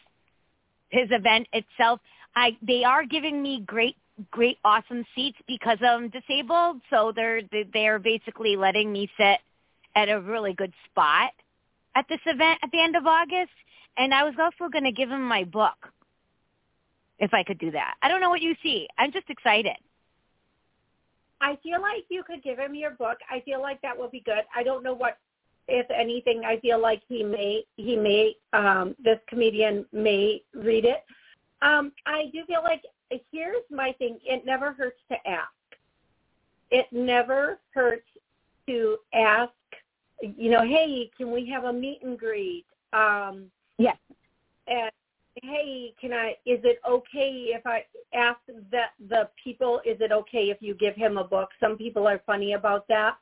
[0.90, 2.00] his event itself.
[2.36, 3.96] I they are giving me great
[4.32, 9.40] great awesome seats because I'm disabled so they're they- they're basically letting me sit
[9.96, 11.32] at a really good spot
[11.96, 13.52] at this event at the end of August
[13.98, 15.92] and I was also going to give him my book
[17.20, 17.96] if I could do that.
[18.02, 18.88] I don't know what you see.
[18.98, 19.78] I'm just excited.
[21.40, 23.18] I feel like you could give him your book.
[23.30, 24.44] I feel like that would be good.
[24.56, 25.18] I don't know what,
[25.68, 26.44] if anything.
[26.46, 31.04] I feel like he may, he may, um, this comedian may read it.
[31.62, 32.84] Um, I do feel like
[33.32, 34.20] here's my thing.
[34.24, 35.50] It never hurts to ask.
[36.70, 38.08] It never hurts
[38.68, 39.52] to ask.
[40.22, 42.66] You know, hey, can we have a meet and greet?
[42.94, 43.98] Um, Yes.
[44.68, 44.92] and
[45.42, 46.32] hey, can I?
[46.46, 48.40] Is it okay if I ask
[48.72, 49.82] that the people?
[49.86, 51.50] Is it okay if you give him a book?
[51.60, 53.16] Some people are funny about that.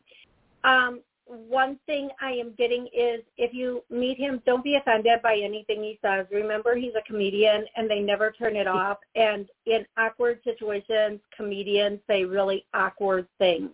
[0.63, 5.37] Um, one thing I am getting is if you meet him, don't be offended by
[5.37, 6.25] anything he says.
[6.31, 8.97] Remember, he's a comedian, and they never turn it off.
[9.15, 13.69] And in awkward situations, comedians say really awkward things.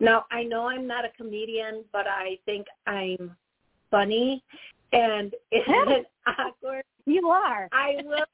[0.00, 3.36] Now, I know I'm not a comedian, but I think I'm
[3.90, 4.42] funny,
[4.92, 7.68] and it's awkward You are.
[7.72, 8.24] I will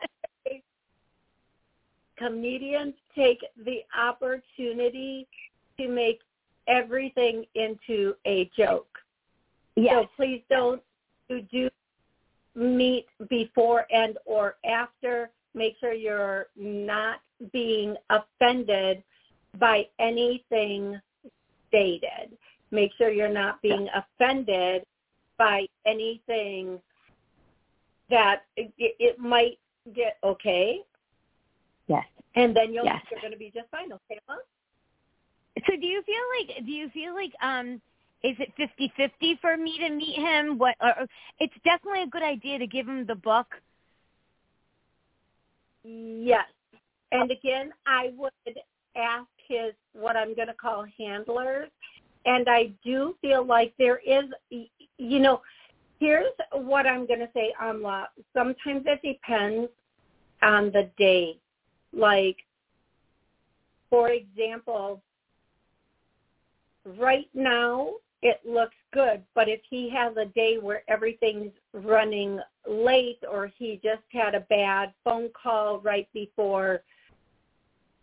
[0.47, 0.63] say
[2.17, 5.27] comedians take the opportunity
[5.79, 6.21] to make
[6.69, 8.99] everything into a joke.
[9.77, 10.05] Yes.
[10.05, 10.83] So please don't
[11.29, 11.71] you do
[12.55, 15.31] meet before and or after.
[15.55, 17.21] Make sure you're not
[17.53, 19.03] being offended
[19.59, 21.01] by anything
[21.71, 22.37] stated.
[22.71, 24.85] Make sure you're not being offended
[25.39, 26.79] by anything
[28.11, 29.59] that it, it might
[29.95, 30.81] get okay,
[31.87, 32.05] Yes.
[32.35, 33.03] and then you'll Yes.
[33.11, 33.93] you're going to be just fine.
[33.93, 34.39] Okay, Emma?
[35.67, 37.81] So do you feel like do you feel like um
[38.23, 40.59] is it fifty fifty for me to meet him?
[40.59, 40.77] What?
[40.81, 41.07] Or,
[41.39, 43.47] it's definitely a good idea to give him the book.
[45.83, 46.47] Yes,
[47.13, 48.33] and again, I would
[48.95, 51.69] ask his what I'm going to call handlers,
[52.25, 55.43] and I do feel like there is, you know,
[55.99, 58.07] here's what I'm going to say, Amla.
[58.33, 59.69] Sometimes it depends
[60.43, 61.39] on the day.
[61.93, 62.37] Like,
[63.91, 65.03] for example,
[66.99, 72.39] right now it looks good, but if he has a day where everything's running
[72.69, 76.83] late or he just had a bad phone call right before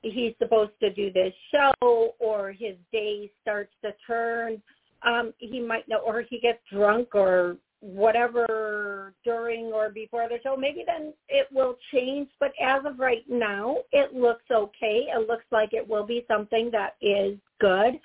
[0.02, 4.62] he's supposed to do this show or his day starts to turn,
[5.04, 10.56] um, he might know, or he gets drunk or whatever during or before the show,
[10.58, 12.28] maybe then it will change.
[12.40, 15.08] But as of right now, it looks okay.
[15.14, 18.00] It looks like it will be something that is good.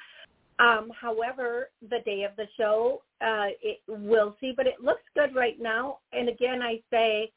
[0.59, 5.35] Um, however, the day of the show, uh, it will see, but it looks good
[5.35, 5.99] right now.
[6.13, 7.33] And again, I say,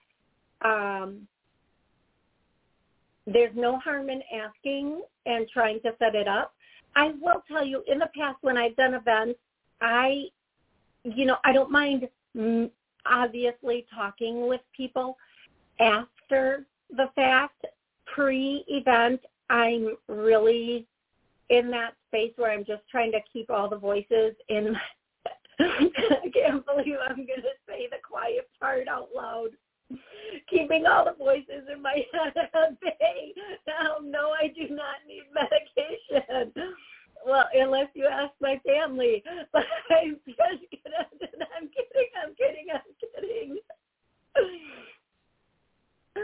[0.64, 1.28] um,
[3.28, 6.54] there's no harm in asking and trying to set it up.
[6.96, 9.40] I will tell you, in the past when I've done events,
[9.82, 10.26] I,
[11.04, 12.70] you know, I don't mind mm,
[13.06, 15.18] obviously talking with people
[15.80, 16.66] after
[16.96, 17.66] the fact.
[18.06, 19.20] Pre-event,
[19.50, 20.88] I'm really
[21.50, 24.76] in that space where I'm just trying to keep all the voices in.
[25.60, 29.50] I can't believe I'm going to say the quiet part out loud.
[30.50, 33.34] Keeping all the voices in my head at bay.
[33.68, 36.74] Now, no, I do not need medication.
[37.26, 39.24] Well, unless you ask my family.
[39.52, 41.08] But I'm just gonna,
[41.58, 43.58] I'm kidding, I'm kidding, I'm kidding.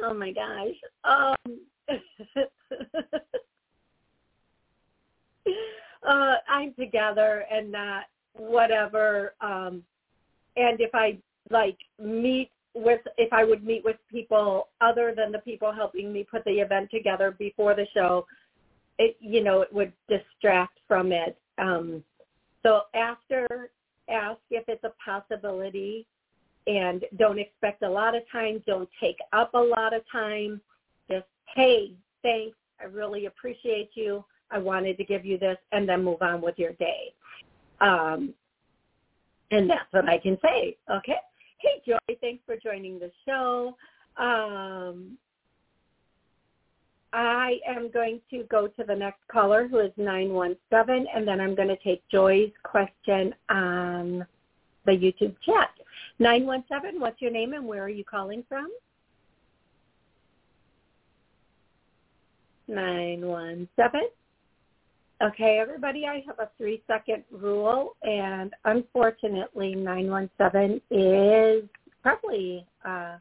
[0.04, 0.76] Oh my gosh.
[1.04, 1.36] Um
[6.08, 9.84] uh I'm together and not whatever um
[10.56, 11.18] and if I
[11.50, 16.24] like meet with if I would meet with people other than the people helping me
[16.30, 18.26] put the event together before the show,
[18.98, 21.38] it you know it would distract from it.
[21.58, 22.04] Um,
[22.64, 23.72] so after
[24.10, 26.06] ask if it's a possibility,
[26.68, 28.64] and don't expect a lot of time.
[28.68, 30.62] Don't take up a lot of time.
[31.10, 32.56] Just hey, thanks.
[32.80, 34.24] I really appreciate you.
[34.52, 37.14] I wanted to give you this, and then move on with your day.
[37.80, 38.34] Um,
[39.50, 40.78] and that's what I can say.
[40.90, 41.18] Okay.
[41.62, 43.76] Hey, Joy, thanks for joining the show.
[44.18, 45.18] Um,
[47.14, 51.56] I am going to go to the next caller who is 917, and then I'm
[51.56, 54.26] going to take Joy's question on
[54.86, 55.70] the YouTube chat.
[56.20, 58.70] 917, what's your name and where are you calling from?
[62.68, 64.02] 917.
[65.24, 71.64] Okay, everybody, I have a three-second rule, and unfortunately, 917 is
[72.02, 73.18] probably uh,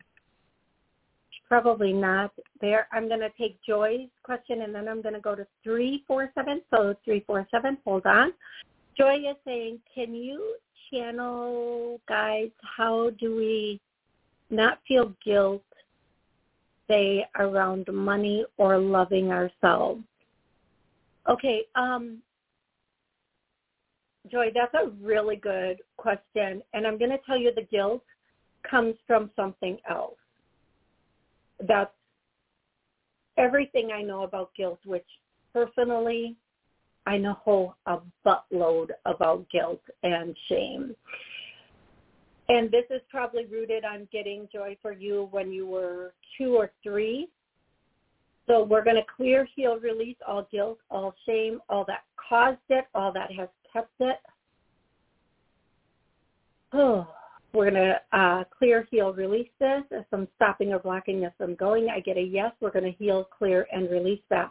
[1.47, 2.33] probably not
[2.63, 2.87] there.
[2.93, 6.63] I'm going to take Joy's question and then I'm going to go to 347.
[6.71, 8.33] So 347, hold on.
[8.97, 10.55] Joy is saying, can you
[10.91, 13.81] channel, guys, how do we
[14.49, 15.63] not feel guilt,
[16.89, 20.03] say, around money or loving ourselves?
[21.31, 22.19] Okay, um,
[24.31, 26.63] Joy, that's a really good question.
[26.75, 28.03] And I'm going to tell you the guilt
[28.69, 30.17] comes from something else
[31.67, 31.93] that's
[33.37, 35.07] everything I know about guilt, which
[35.53, 36.37] personally
[37.07, 40.95] I know a buttload about guilt and shame.
[42.49, 46.73] And this is probably rooted on getting joy for you when you were two or
[46.83, 47.29] three.
[48.51, 52.87] So we're going to clear, heal, release all guilt, all shame, all that caused it,
[52.97, 54.17] all that has kept it.
[56.73, 57.07] Oh,
[57.53, 59.83] we're going to uh, clear, heal, release this.
[59.93, 62.51] If I'm stopping or blocking this I'm going, I get a yes.
[62.61, 64.51] We're going to heal, clear, and release that.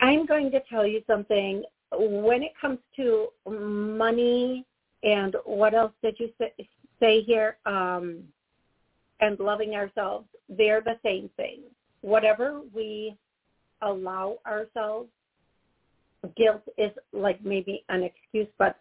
[0.00, 1.64] I'm going to tell you something.
[1.90, 4.64] When it comes to money
[5.02, 6.52] and what else did you say,
[7.00, 8.22] say here, um,
[9.18, 11.62] and loving ourselves, they're the same thing.
[12.02, 13.16] Whatever we
[13.82, 15.08] allow ourselves,
[16.36, 18.76] guilt is like maybe an excuse, but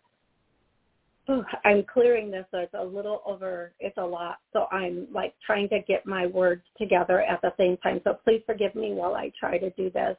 [1.66, 4.38] I'm clearing this, so it's a little over, it's a lot.
[4.54, 8.00] So I'm like trying to get my words together at the same time.
[8.04, 10.16] So please forgive me while I try to do this.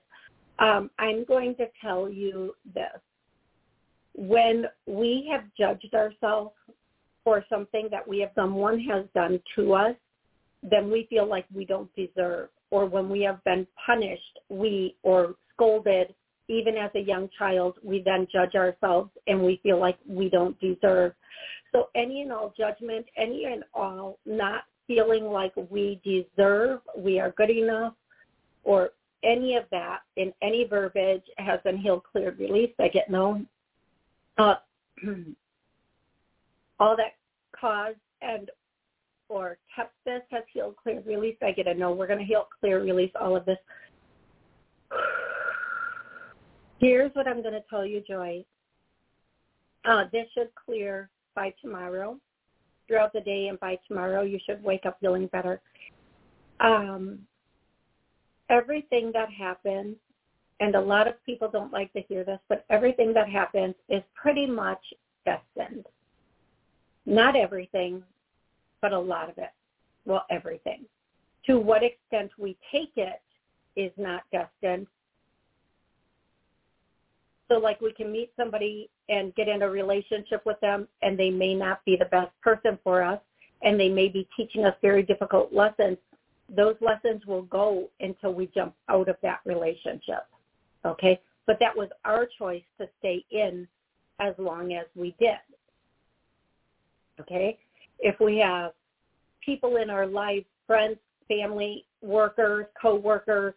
[0.59, 3.01] Um, I'm going to tell you this.
[4.15, 6.53] When we have judged ourselves
[7.25, 9.97] for something that we have someone has done to us,
[10.63, 12.49] then we feel like we don't deserve.
[12.71, 16.15] Or when we have been punished, we or scolded,
[16.49, 20.59] even as a young child, we then judge ourselves and we feel like we don't
[20.61, 21.13] deserve.
[21.73, 27.33] So any and all judgment, any and all not feeling like we deserve, we are
[27.33, 27.95] good enough,
[28.65, 28.91] or
[29.23, 32.75] any of that in any verbiage has been healed, cleared, released.
[32.81, 33.45] I get no.
[34.39, 34.55] Uh,
[36.81, 37.17] all that
[37.59, 38.51] cause and
[39.29, 41.37] or kept this has healed, clear release.
[41.43, 41.93] I get a no.
[41.93, 43.59] We're going to heal, clear, release all of this.
[46.79, 48.45] Here's what I'm going to tell you, Joy.
[49.85, 52.19] Uh, this should clear by tomorrow.
[52.87, 55.61] Throughout the day and by tomorrow, you should wake up feeling better.
[56.61, 57.19] Um,
[58.49, 59.97] everything that happens,
[60.61, 64.03] and a lot of people don't like to hear this, but everything that happens is
[64.15, 64.83] pretty much
[65.27, 65.85] destined.
[67.05, 68.03] Not everything,
[68.81, 69.51] but a lot of it.
[70.05, 70.85] Well, everything.
[71.47, 73.21] To what extent we take it
[73.77, 74.87] is not destined.
[77.49, 81.31] So like we can meet somebody and get in a relationship with them and they
[81.31, 83.21] may not be the best person for us
[83.63, 85.97] and they may be teaching us very difficult lessons.
[86.55, 90.27] Those lessons will go until we jump out of that relationship.
[90.85, 91.21] Okay?
[91.47, 93.67] But that was our choice to stay in
[94.21, 95.39] as long as we did.
[97.21, 97.59] Okay?
[97.99, 98.73] If we have
[99.45, 103.55] people in our life, friends, family, workers, co-workers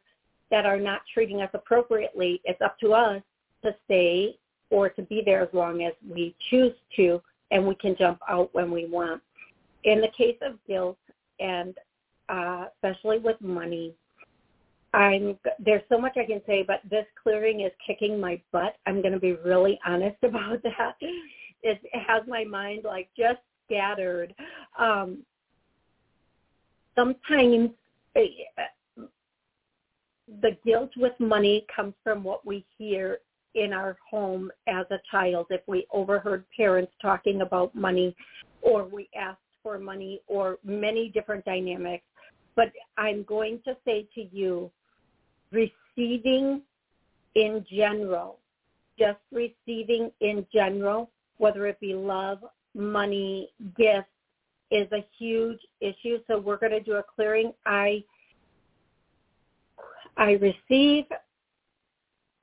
[0.50, 3.22] that are not treating us appropriately, it's up to us
[3.64, 4.36] to stay
[4.70, 7.22] or to be there as long as we choose to,
[7.52, 9.22] and we can jump out when we want.
[9.84, 10.98] In the case of guilt,
[11.40, 11.76] and
[12.30, 13.94] uh, especially with money,
[14.94, 18.76] I'm there's so much I can say, but this clearing is kicking my butt.
[18.86, 20.96] I'm going to be really honest about that.
[21.64, 23.40] It has my mind like just
[23.72, 24.34] scattered.
[24.78, 25.20] Um,
[26.96, 27.72] sometimes
[28.16, 28.28] eh,
[30.42, 33.20] the guilt with money comes from what we hear
[33.56, 35.48] in our home as a child.
[35.50, 38.16] If we overheard parents talking about money
[38.62, 42.04] or we asked for money or many different dynamics.
[42.56, 44.72] But I'm going to say to you,
[45.52, 46.62] receiving
[47.36, 48.40] in general,
[48.98, 52.40] just receiving in general, whether it be love,
[52.74, 54.08] money, gifts,
[54.72, 56.20] is a huge issue.
[56.28, 57.52] So we're going to do a clearing.
[57.66, 58.04] I
[60.18, 61.06] I receive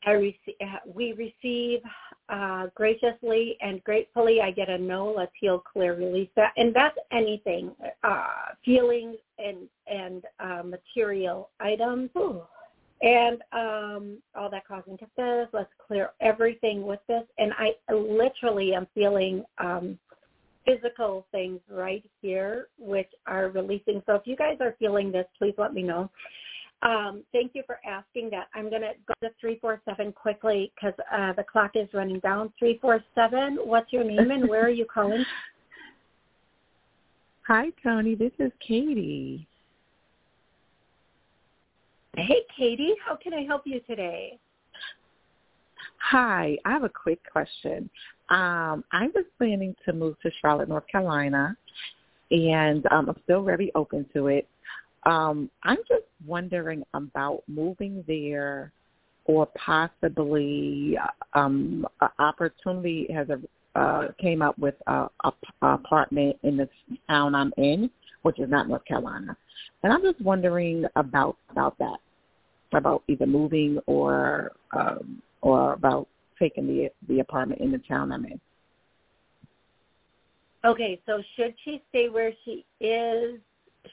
[0.05, 0.55] I receive,
[0.95, 1.81] we receive
[2.29, 4.41] uh, graciously and gratefully.
[4.41, 5.12] I get a no.
[5.16, 7.72] Let's heal, clear, release that, and that's anything,
[8.05, 8.26] uh,
[8.64, 12.43] feelings and and uh, material items, Ooh.
[13.03, 15.49] and um, all that causing this.
[15.53, 19.45] Let's clear everything with this, and I literally am feeling.
[19.59, 19.99] Um,
[20.69, 24.03] physical things right here which are releasing.
[24.07, 26.11] So if you guys are feeling this, please let me know.
[26.83, 28.49] Um, thank you for asking that.
[28.55, 32.53] I'm going to go to 347 quickly because uh, the clock is running down.
[32.59, 35.25] 347, what's your name and where are you calling?
[37.49, 38.14] Hi, Toni.
[38.14, 39.49] This is Katie.
[42.16, 42.95] Hey, Katie.
[43.05, 44.39] How can I help you today?
[46.11, 46.59] Hi.
[46.64, 47.89] I have a quick question.
[48.31, 51.57] Um, I was planning to move to Charlotte, North Carolina,
[52.31, 54.47] and um, I'm still very open to it.
[55.05, 58.72] Um, I'm just wondering about moving there
[59.24, 60.99] or possibly
[61.35, 66.68] um, an opportunity has a, uh, came up with a, a, a apartment in the
[67.09, 67.91] town I'm in,
[68.22, 69.37] which is not North Carolina.
[69.83, 71.99] And I'm just wondering about about that,
[72.72, 76.09] about either moving or um, or about
[76.39, 78.41] taking the the apartment in the town I'm in.
[80.64, 83.39] Okay, so should she stay where she is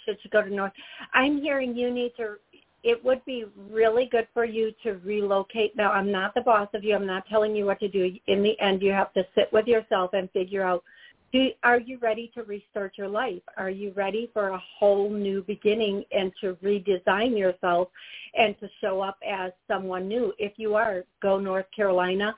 [0.03, 0.73] should you go to North?
[1.13, 2.35] I'm hearing you need to.
[2.83, 5.75] It would be really good for you to relocate.
[5.75, 6.95] Now, I'm not the boss of you.
[6.95, 8.15] I'm not telling you what to do.
[8.27, 10.83] In the end, you have to sit with yourself and figure out.
[11.35, 13.41] Do, are you ready to restart your life?
[13.57, 17.89] Are you ready for a whole new beginning and to redesign yourself
[18.37, 20.31] and to show up as someone new?
[20.39, 22.33] If you are, go North Carolina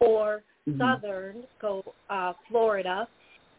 [0.00, 0.80] or mm-hmm.
[0.80, 3.06] Southern, go uh, Florida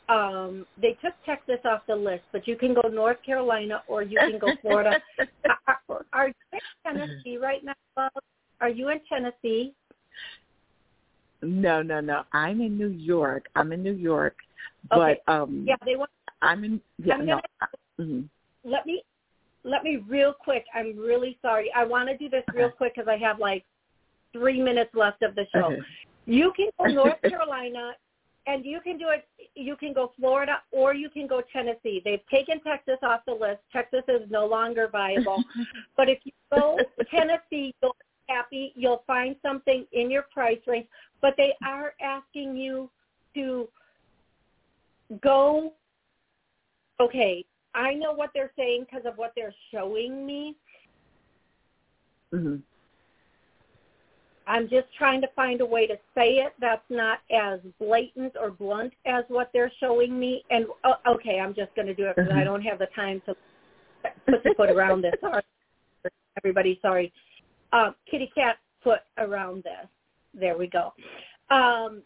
[0.09, 4.19] um, they took Texas off the list, but you can go North Carolina or you
[4.19, 4.97] can go Florida.
[5.67, 8.09] are, are you in Tennessee right now?
[8.59, 9.73] Are you in Tennessee?
[11.41, 12.23] No, no, no.
[12.33, 13.45] I'm in New York.
[13.55, 14.35] I'm in New York,
[14.89, 15.21] but okay.
[15.27, 16.11] um, yeah, they want.
[16.41, 16.81] I'm in.
[16.97, 17.25] Yeah, I'm.
[17.25, 17.41] Gonna,
[17.99, 18.21] mm-hmm.
[18.69, 19.03] Let me,
[19.63, 20.65] let me real quick.
[20.73, 21.71] I'm really sorry.
[21.75, 23.63] I want to do this real quick because I have like
[24.33, 25.65] three minutes left of the show.
[25.65, 25.79] Okay.
[26.25, 27.93] You can go North Carolina
[28.47, 29.27] and you can do it.
[29.55, 32.01] You can go Florida or you can go Tennessee.
[32.03, 33.59] They've taken Texas off the list.
[33.71, 35.43] Texas is no longer viable.
[35.97, 36.77] but if you go
[37.09, 38.73] Tennessee, you'll be happy.
[38.75, 40.87] You'll find something in your price range,
[41.21, 42.89] but they are asking you
[43.35, 43.67] to
[45.21, 45.73] go.
[46.99, 50.55] Okay, I know what they're saying because of what they're showing me.
[52.33, 52.57] Mm-hmm.
[54.47, 58.51] I'm just trying to find a way to say it that's not as blatant or
[58.51, 60.43] blunt as what they're showing me.
[60.49, 62.45] And oh, okay, I'm just going to do it because I Mhm.
[62.45, 63.35] don't have the time to
[64.25, 65.13] put the foot around this.
[65.21, 65.43] Sorry,
[66.37, 66.79] everybody.
[66.81, 67.13] Sorry.
[67.71, 69.87] Uh, kitty cat foot around this.
[70.33, 70.93] There we go.
[71.49, 72.03] Um,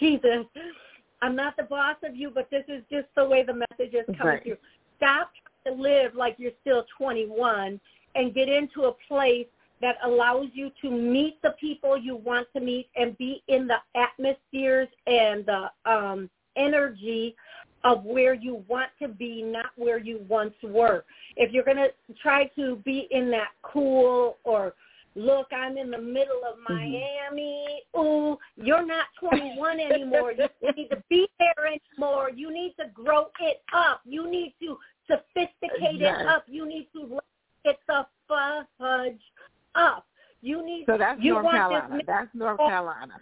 [0.00, 0.46] Jesus,
[1.24, 4.04] I'm not the boss of you, but this is just the way the message is
[4.18, 4.42] coming Right.
[4.42, 4.58] through.
[4.98, 5.30] Stop
[5.64, 7.80] trying to live like you're still 21
[8.14, 9.46] and get into a place
[9.80, 13.78] that allows you to meet the people you want to meet and be in the
[13.94, 17.34] atmospheres and the um, energy
[17.84, 21.04] of where you want to be, not where you once were.
[21.36, 24.74] If you're going to try to be in that cool or
[25.14, 26.74] look, I'm in the middle of mm-hmm.
[26.74, 27.82] Miami.
[27.96, 30.32] Ooh, you're not 21 anymore.
[30.32, 32.30] You need to be there anymore.
[32.34, 34.00] You need to grow it up.
[34.04, 36.20] You need to sophisticate Yes.
[36.20, 36.44] it up.
[36.48, 37.24] You need to let
[37.64, 39.20] it the fudge
[39.74, 40.06] up.
[40.40, 41.96] You need So that's you North want Carolina.
[41.96, 43.14] this That's North Carolina.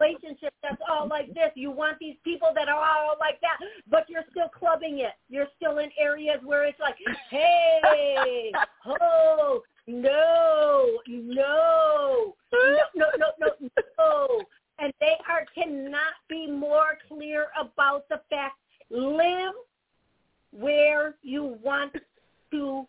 [0.00, 1.50] relationship that's all like this.
[1.54, 3.58] You want these people that are all like that,
[3.90, 5.12] but you're still clubbing it.
[5.28, 6.96] You're still in areas where it's like,
[7.30, 8.52] hey,
[9.00, 13.68] oh, no, no, no, no, no, no,
[13.98, 14.40] no.
[14.80, 18.54] And they are cannot be more clear about the fact
[18.90, 19.54] live
[20.52, 21.94] where you want
[22.52, 22.86] to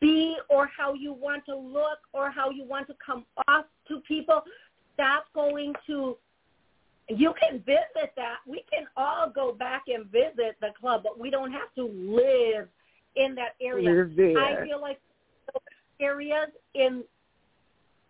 [0.00, 4.00] be or how you want to look or how you want to come off to
[4.08, 4.42] people.
[4.94, 6.16] Stop going to
[7.10, 8.36] you can visit that.
[8.46, 12.68] We can all go back and visit the club, but we don't have to live
[13.16, 13.90] in that area.
[13.90, 14.38] Live there.
[14.38, 14.98] I feel like
[16.00, 17.04] areas in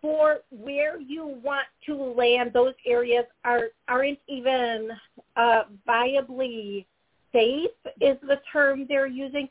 [0.01, 4.89] for where you want to land, those areas are aren't even
[5.35, 6.85] uh, viably
[7.33, 9.49] safe is the term they're using.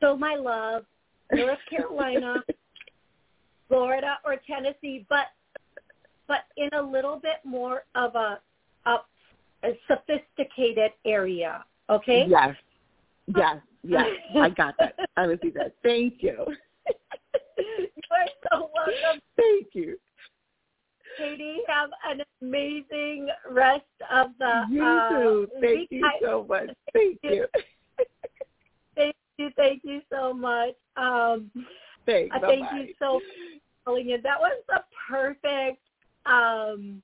[0.00, 0.84] So my love,
[1.32, 2.44] North Carolina,
[3.68, 5.26] Florida, or Tennessee, but
[6.28, 8.40] but in a little bit more of a
[8.86, 8.96] a,
[9.64, 11.64] a sophisticated area.
[11.88, 12.26] Okay.
[12.28, 12.54] Yes.
[13.36, 13.58] Yes.
[13.84, 14.06] Yes.
[14.34, 14.96] I got that.
[15.16, 15.74] I received that.
[15.84, 16.46] Thank you.
[17.60, 19.98] You're so welcome, Thank you.
[21.16, 21.58] Katie.
[21.68, 25.48] Have an amazing rest of the You uh, too.
[25.60, 25.88] Thank week.
[25.90, 26.70] you so much.
[26.92, 27.46] Thank you.
[28.94, 29.50] Thank you.
[29.56, 30.74] Thank you so much.
[30.96, 31.50] Um,
[32.06, 32.34] Thanks.
[32.34, 34.22] uh, thank you so much for calling in.
[34.22, 35.78] That was the perfect
[36.26, 37.02] um,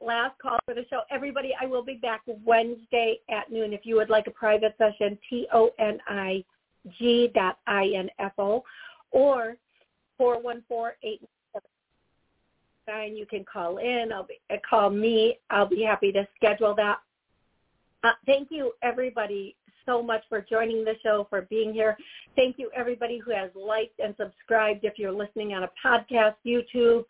[0.00, 1.00] last call for the show.
[1.10, 3.72] Everybody, I will be back Wednesday at noon.
[3.72, 6.44] If you would like a private session, T O N I
[6.98, 8.62] G dot I N F O
[9.14, 9.56] or
[10.18, 11.22] four one four eight
[12.86, 13.16] nine.
[13.16, 14.12] You can call in.
[14.12, 15.38] I'll be uh, call me.
[15.48, 16.98] I'll be happy to schedule that.
[18.02, 19.56] Uh, thank you, everybody,
[19.86, 21.96] so much for joining the show, for being here.
[22.36, 24.84] Thank you, everybody who has liked and subscribed.
[24.84, 27.04] If you're listening on a podcast, YouTube,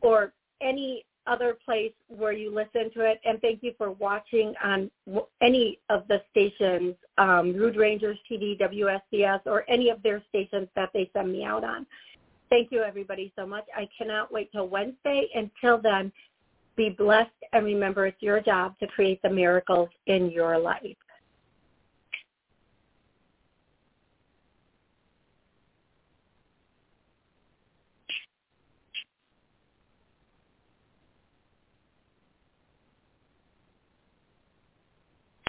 [0.00, 3.20] or any other place where you listen to it.
[3.24, 4.90] And thank you for watching on
[5.40, 10.90] any of the stations, um, Rude Rangers TV, WSCS, or any of their stations that
[10.92, 11.86] they send me out on.
[12.48, 13.64] Thank you, everybody, so much.
[13.76, 15.28] I cannot wait till Wednesday.
[15.34, 16.12] Until then,
[16.76, 20.96] be blessed and remember it's your job to create the miracles in your life.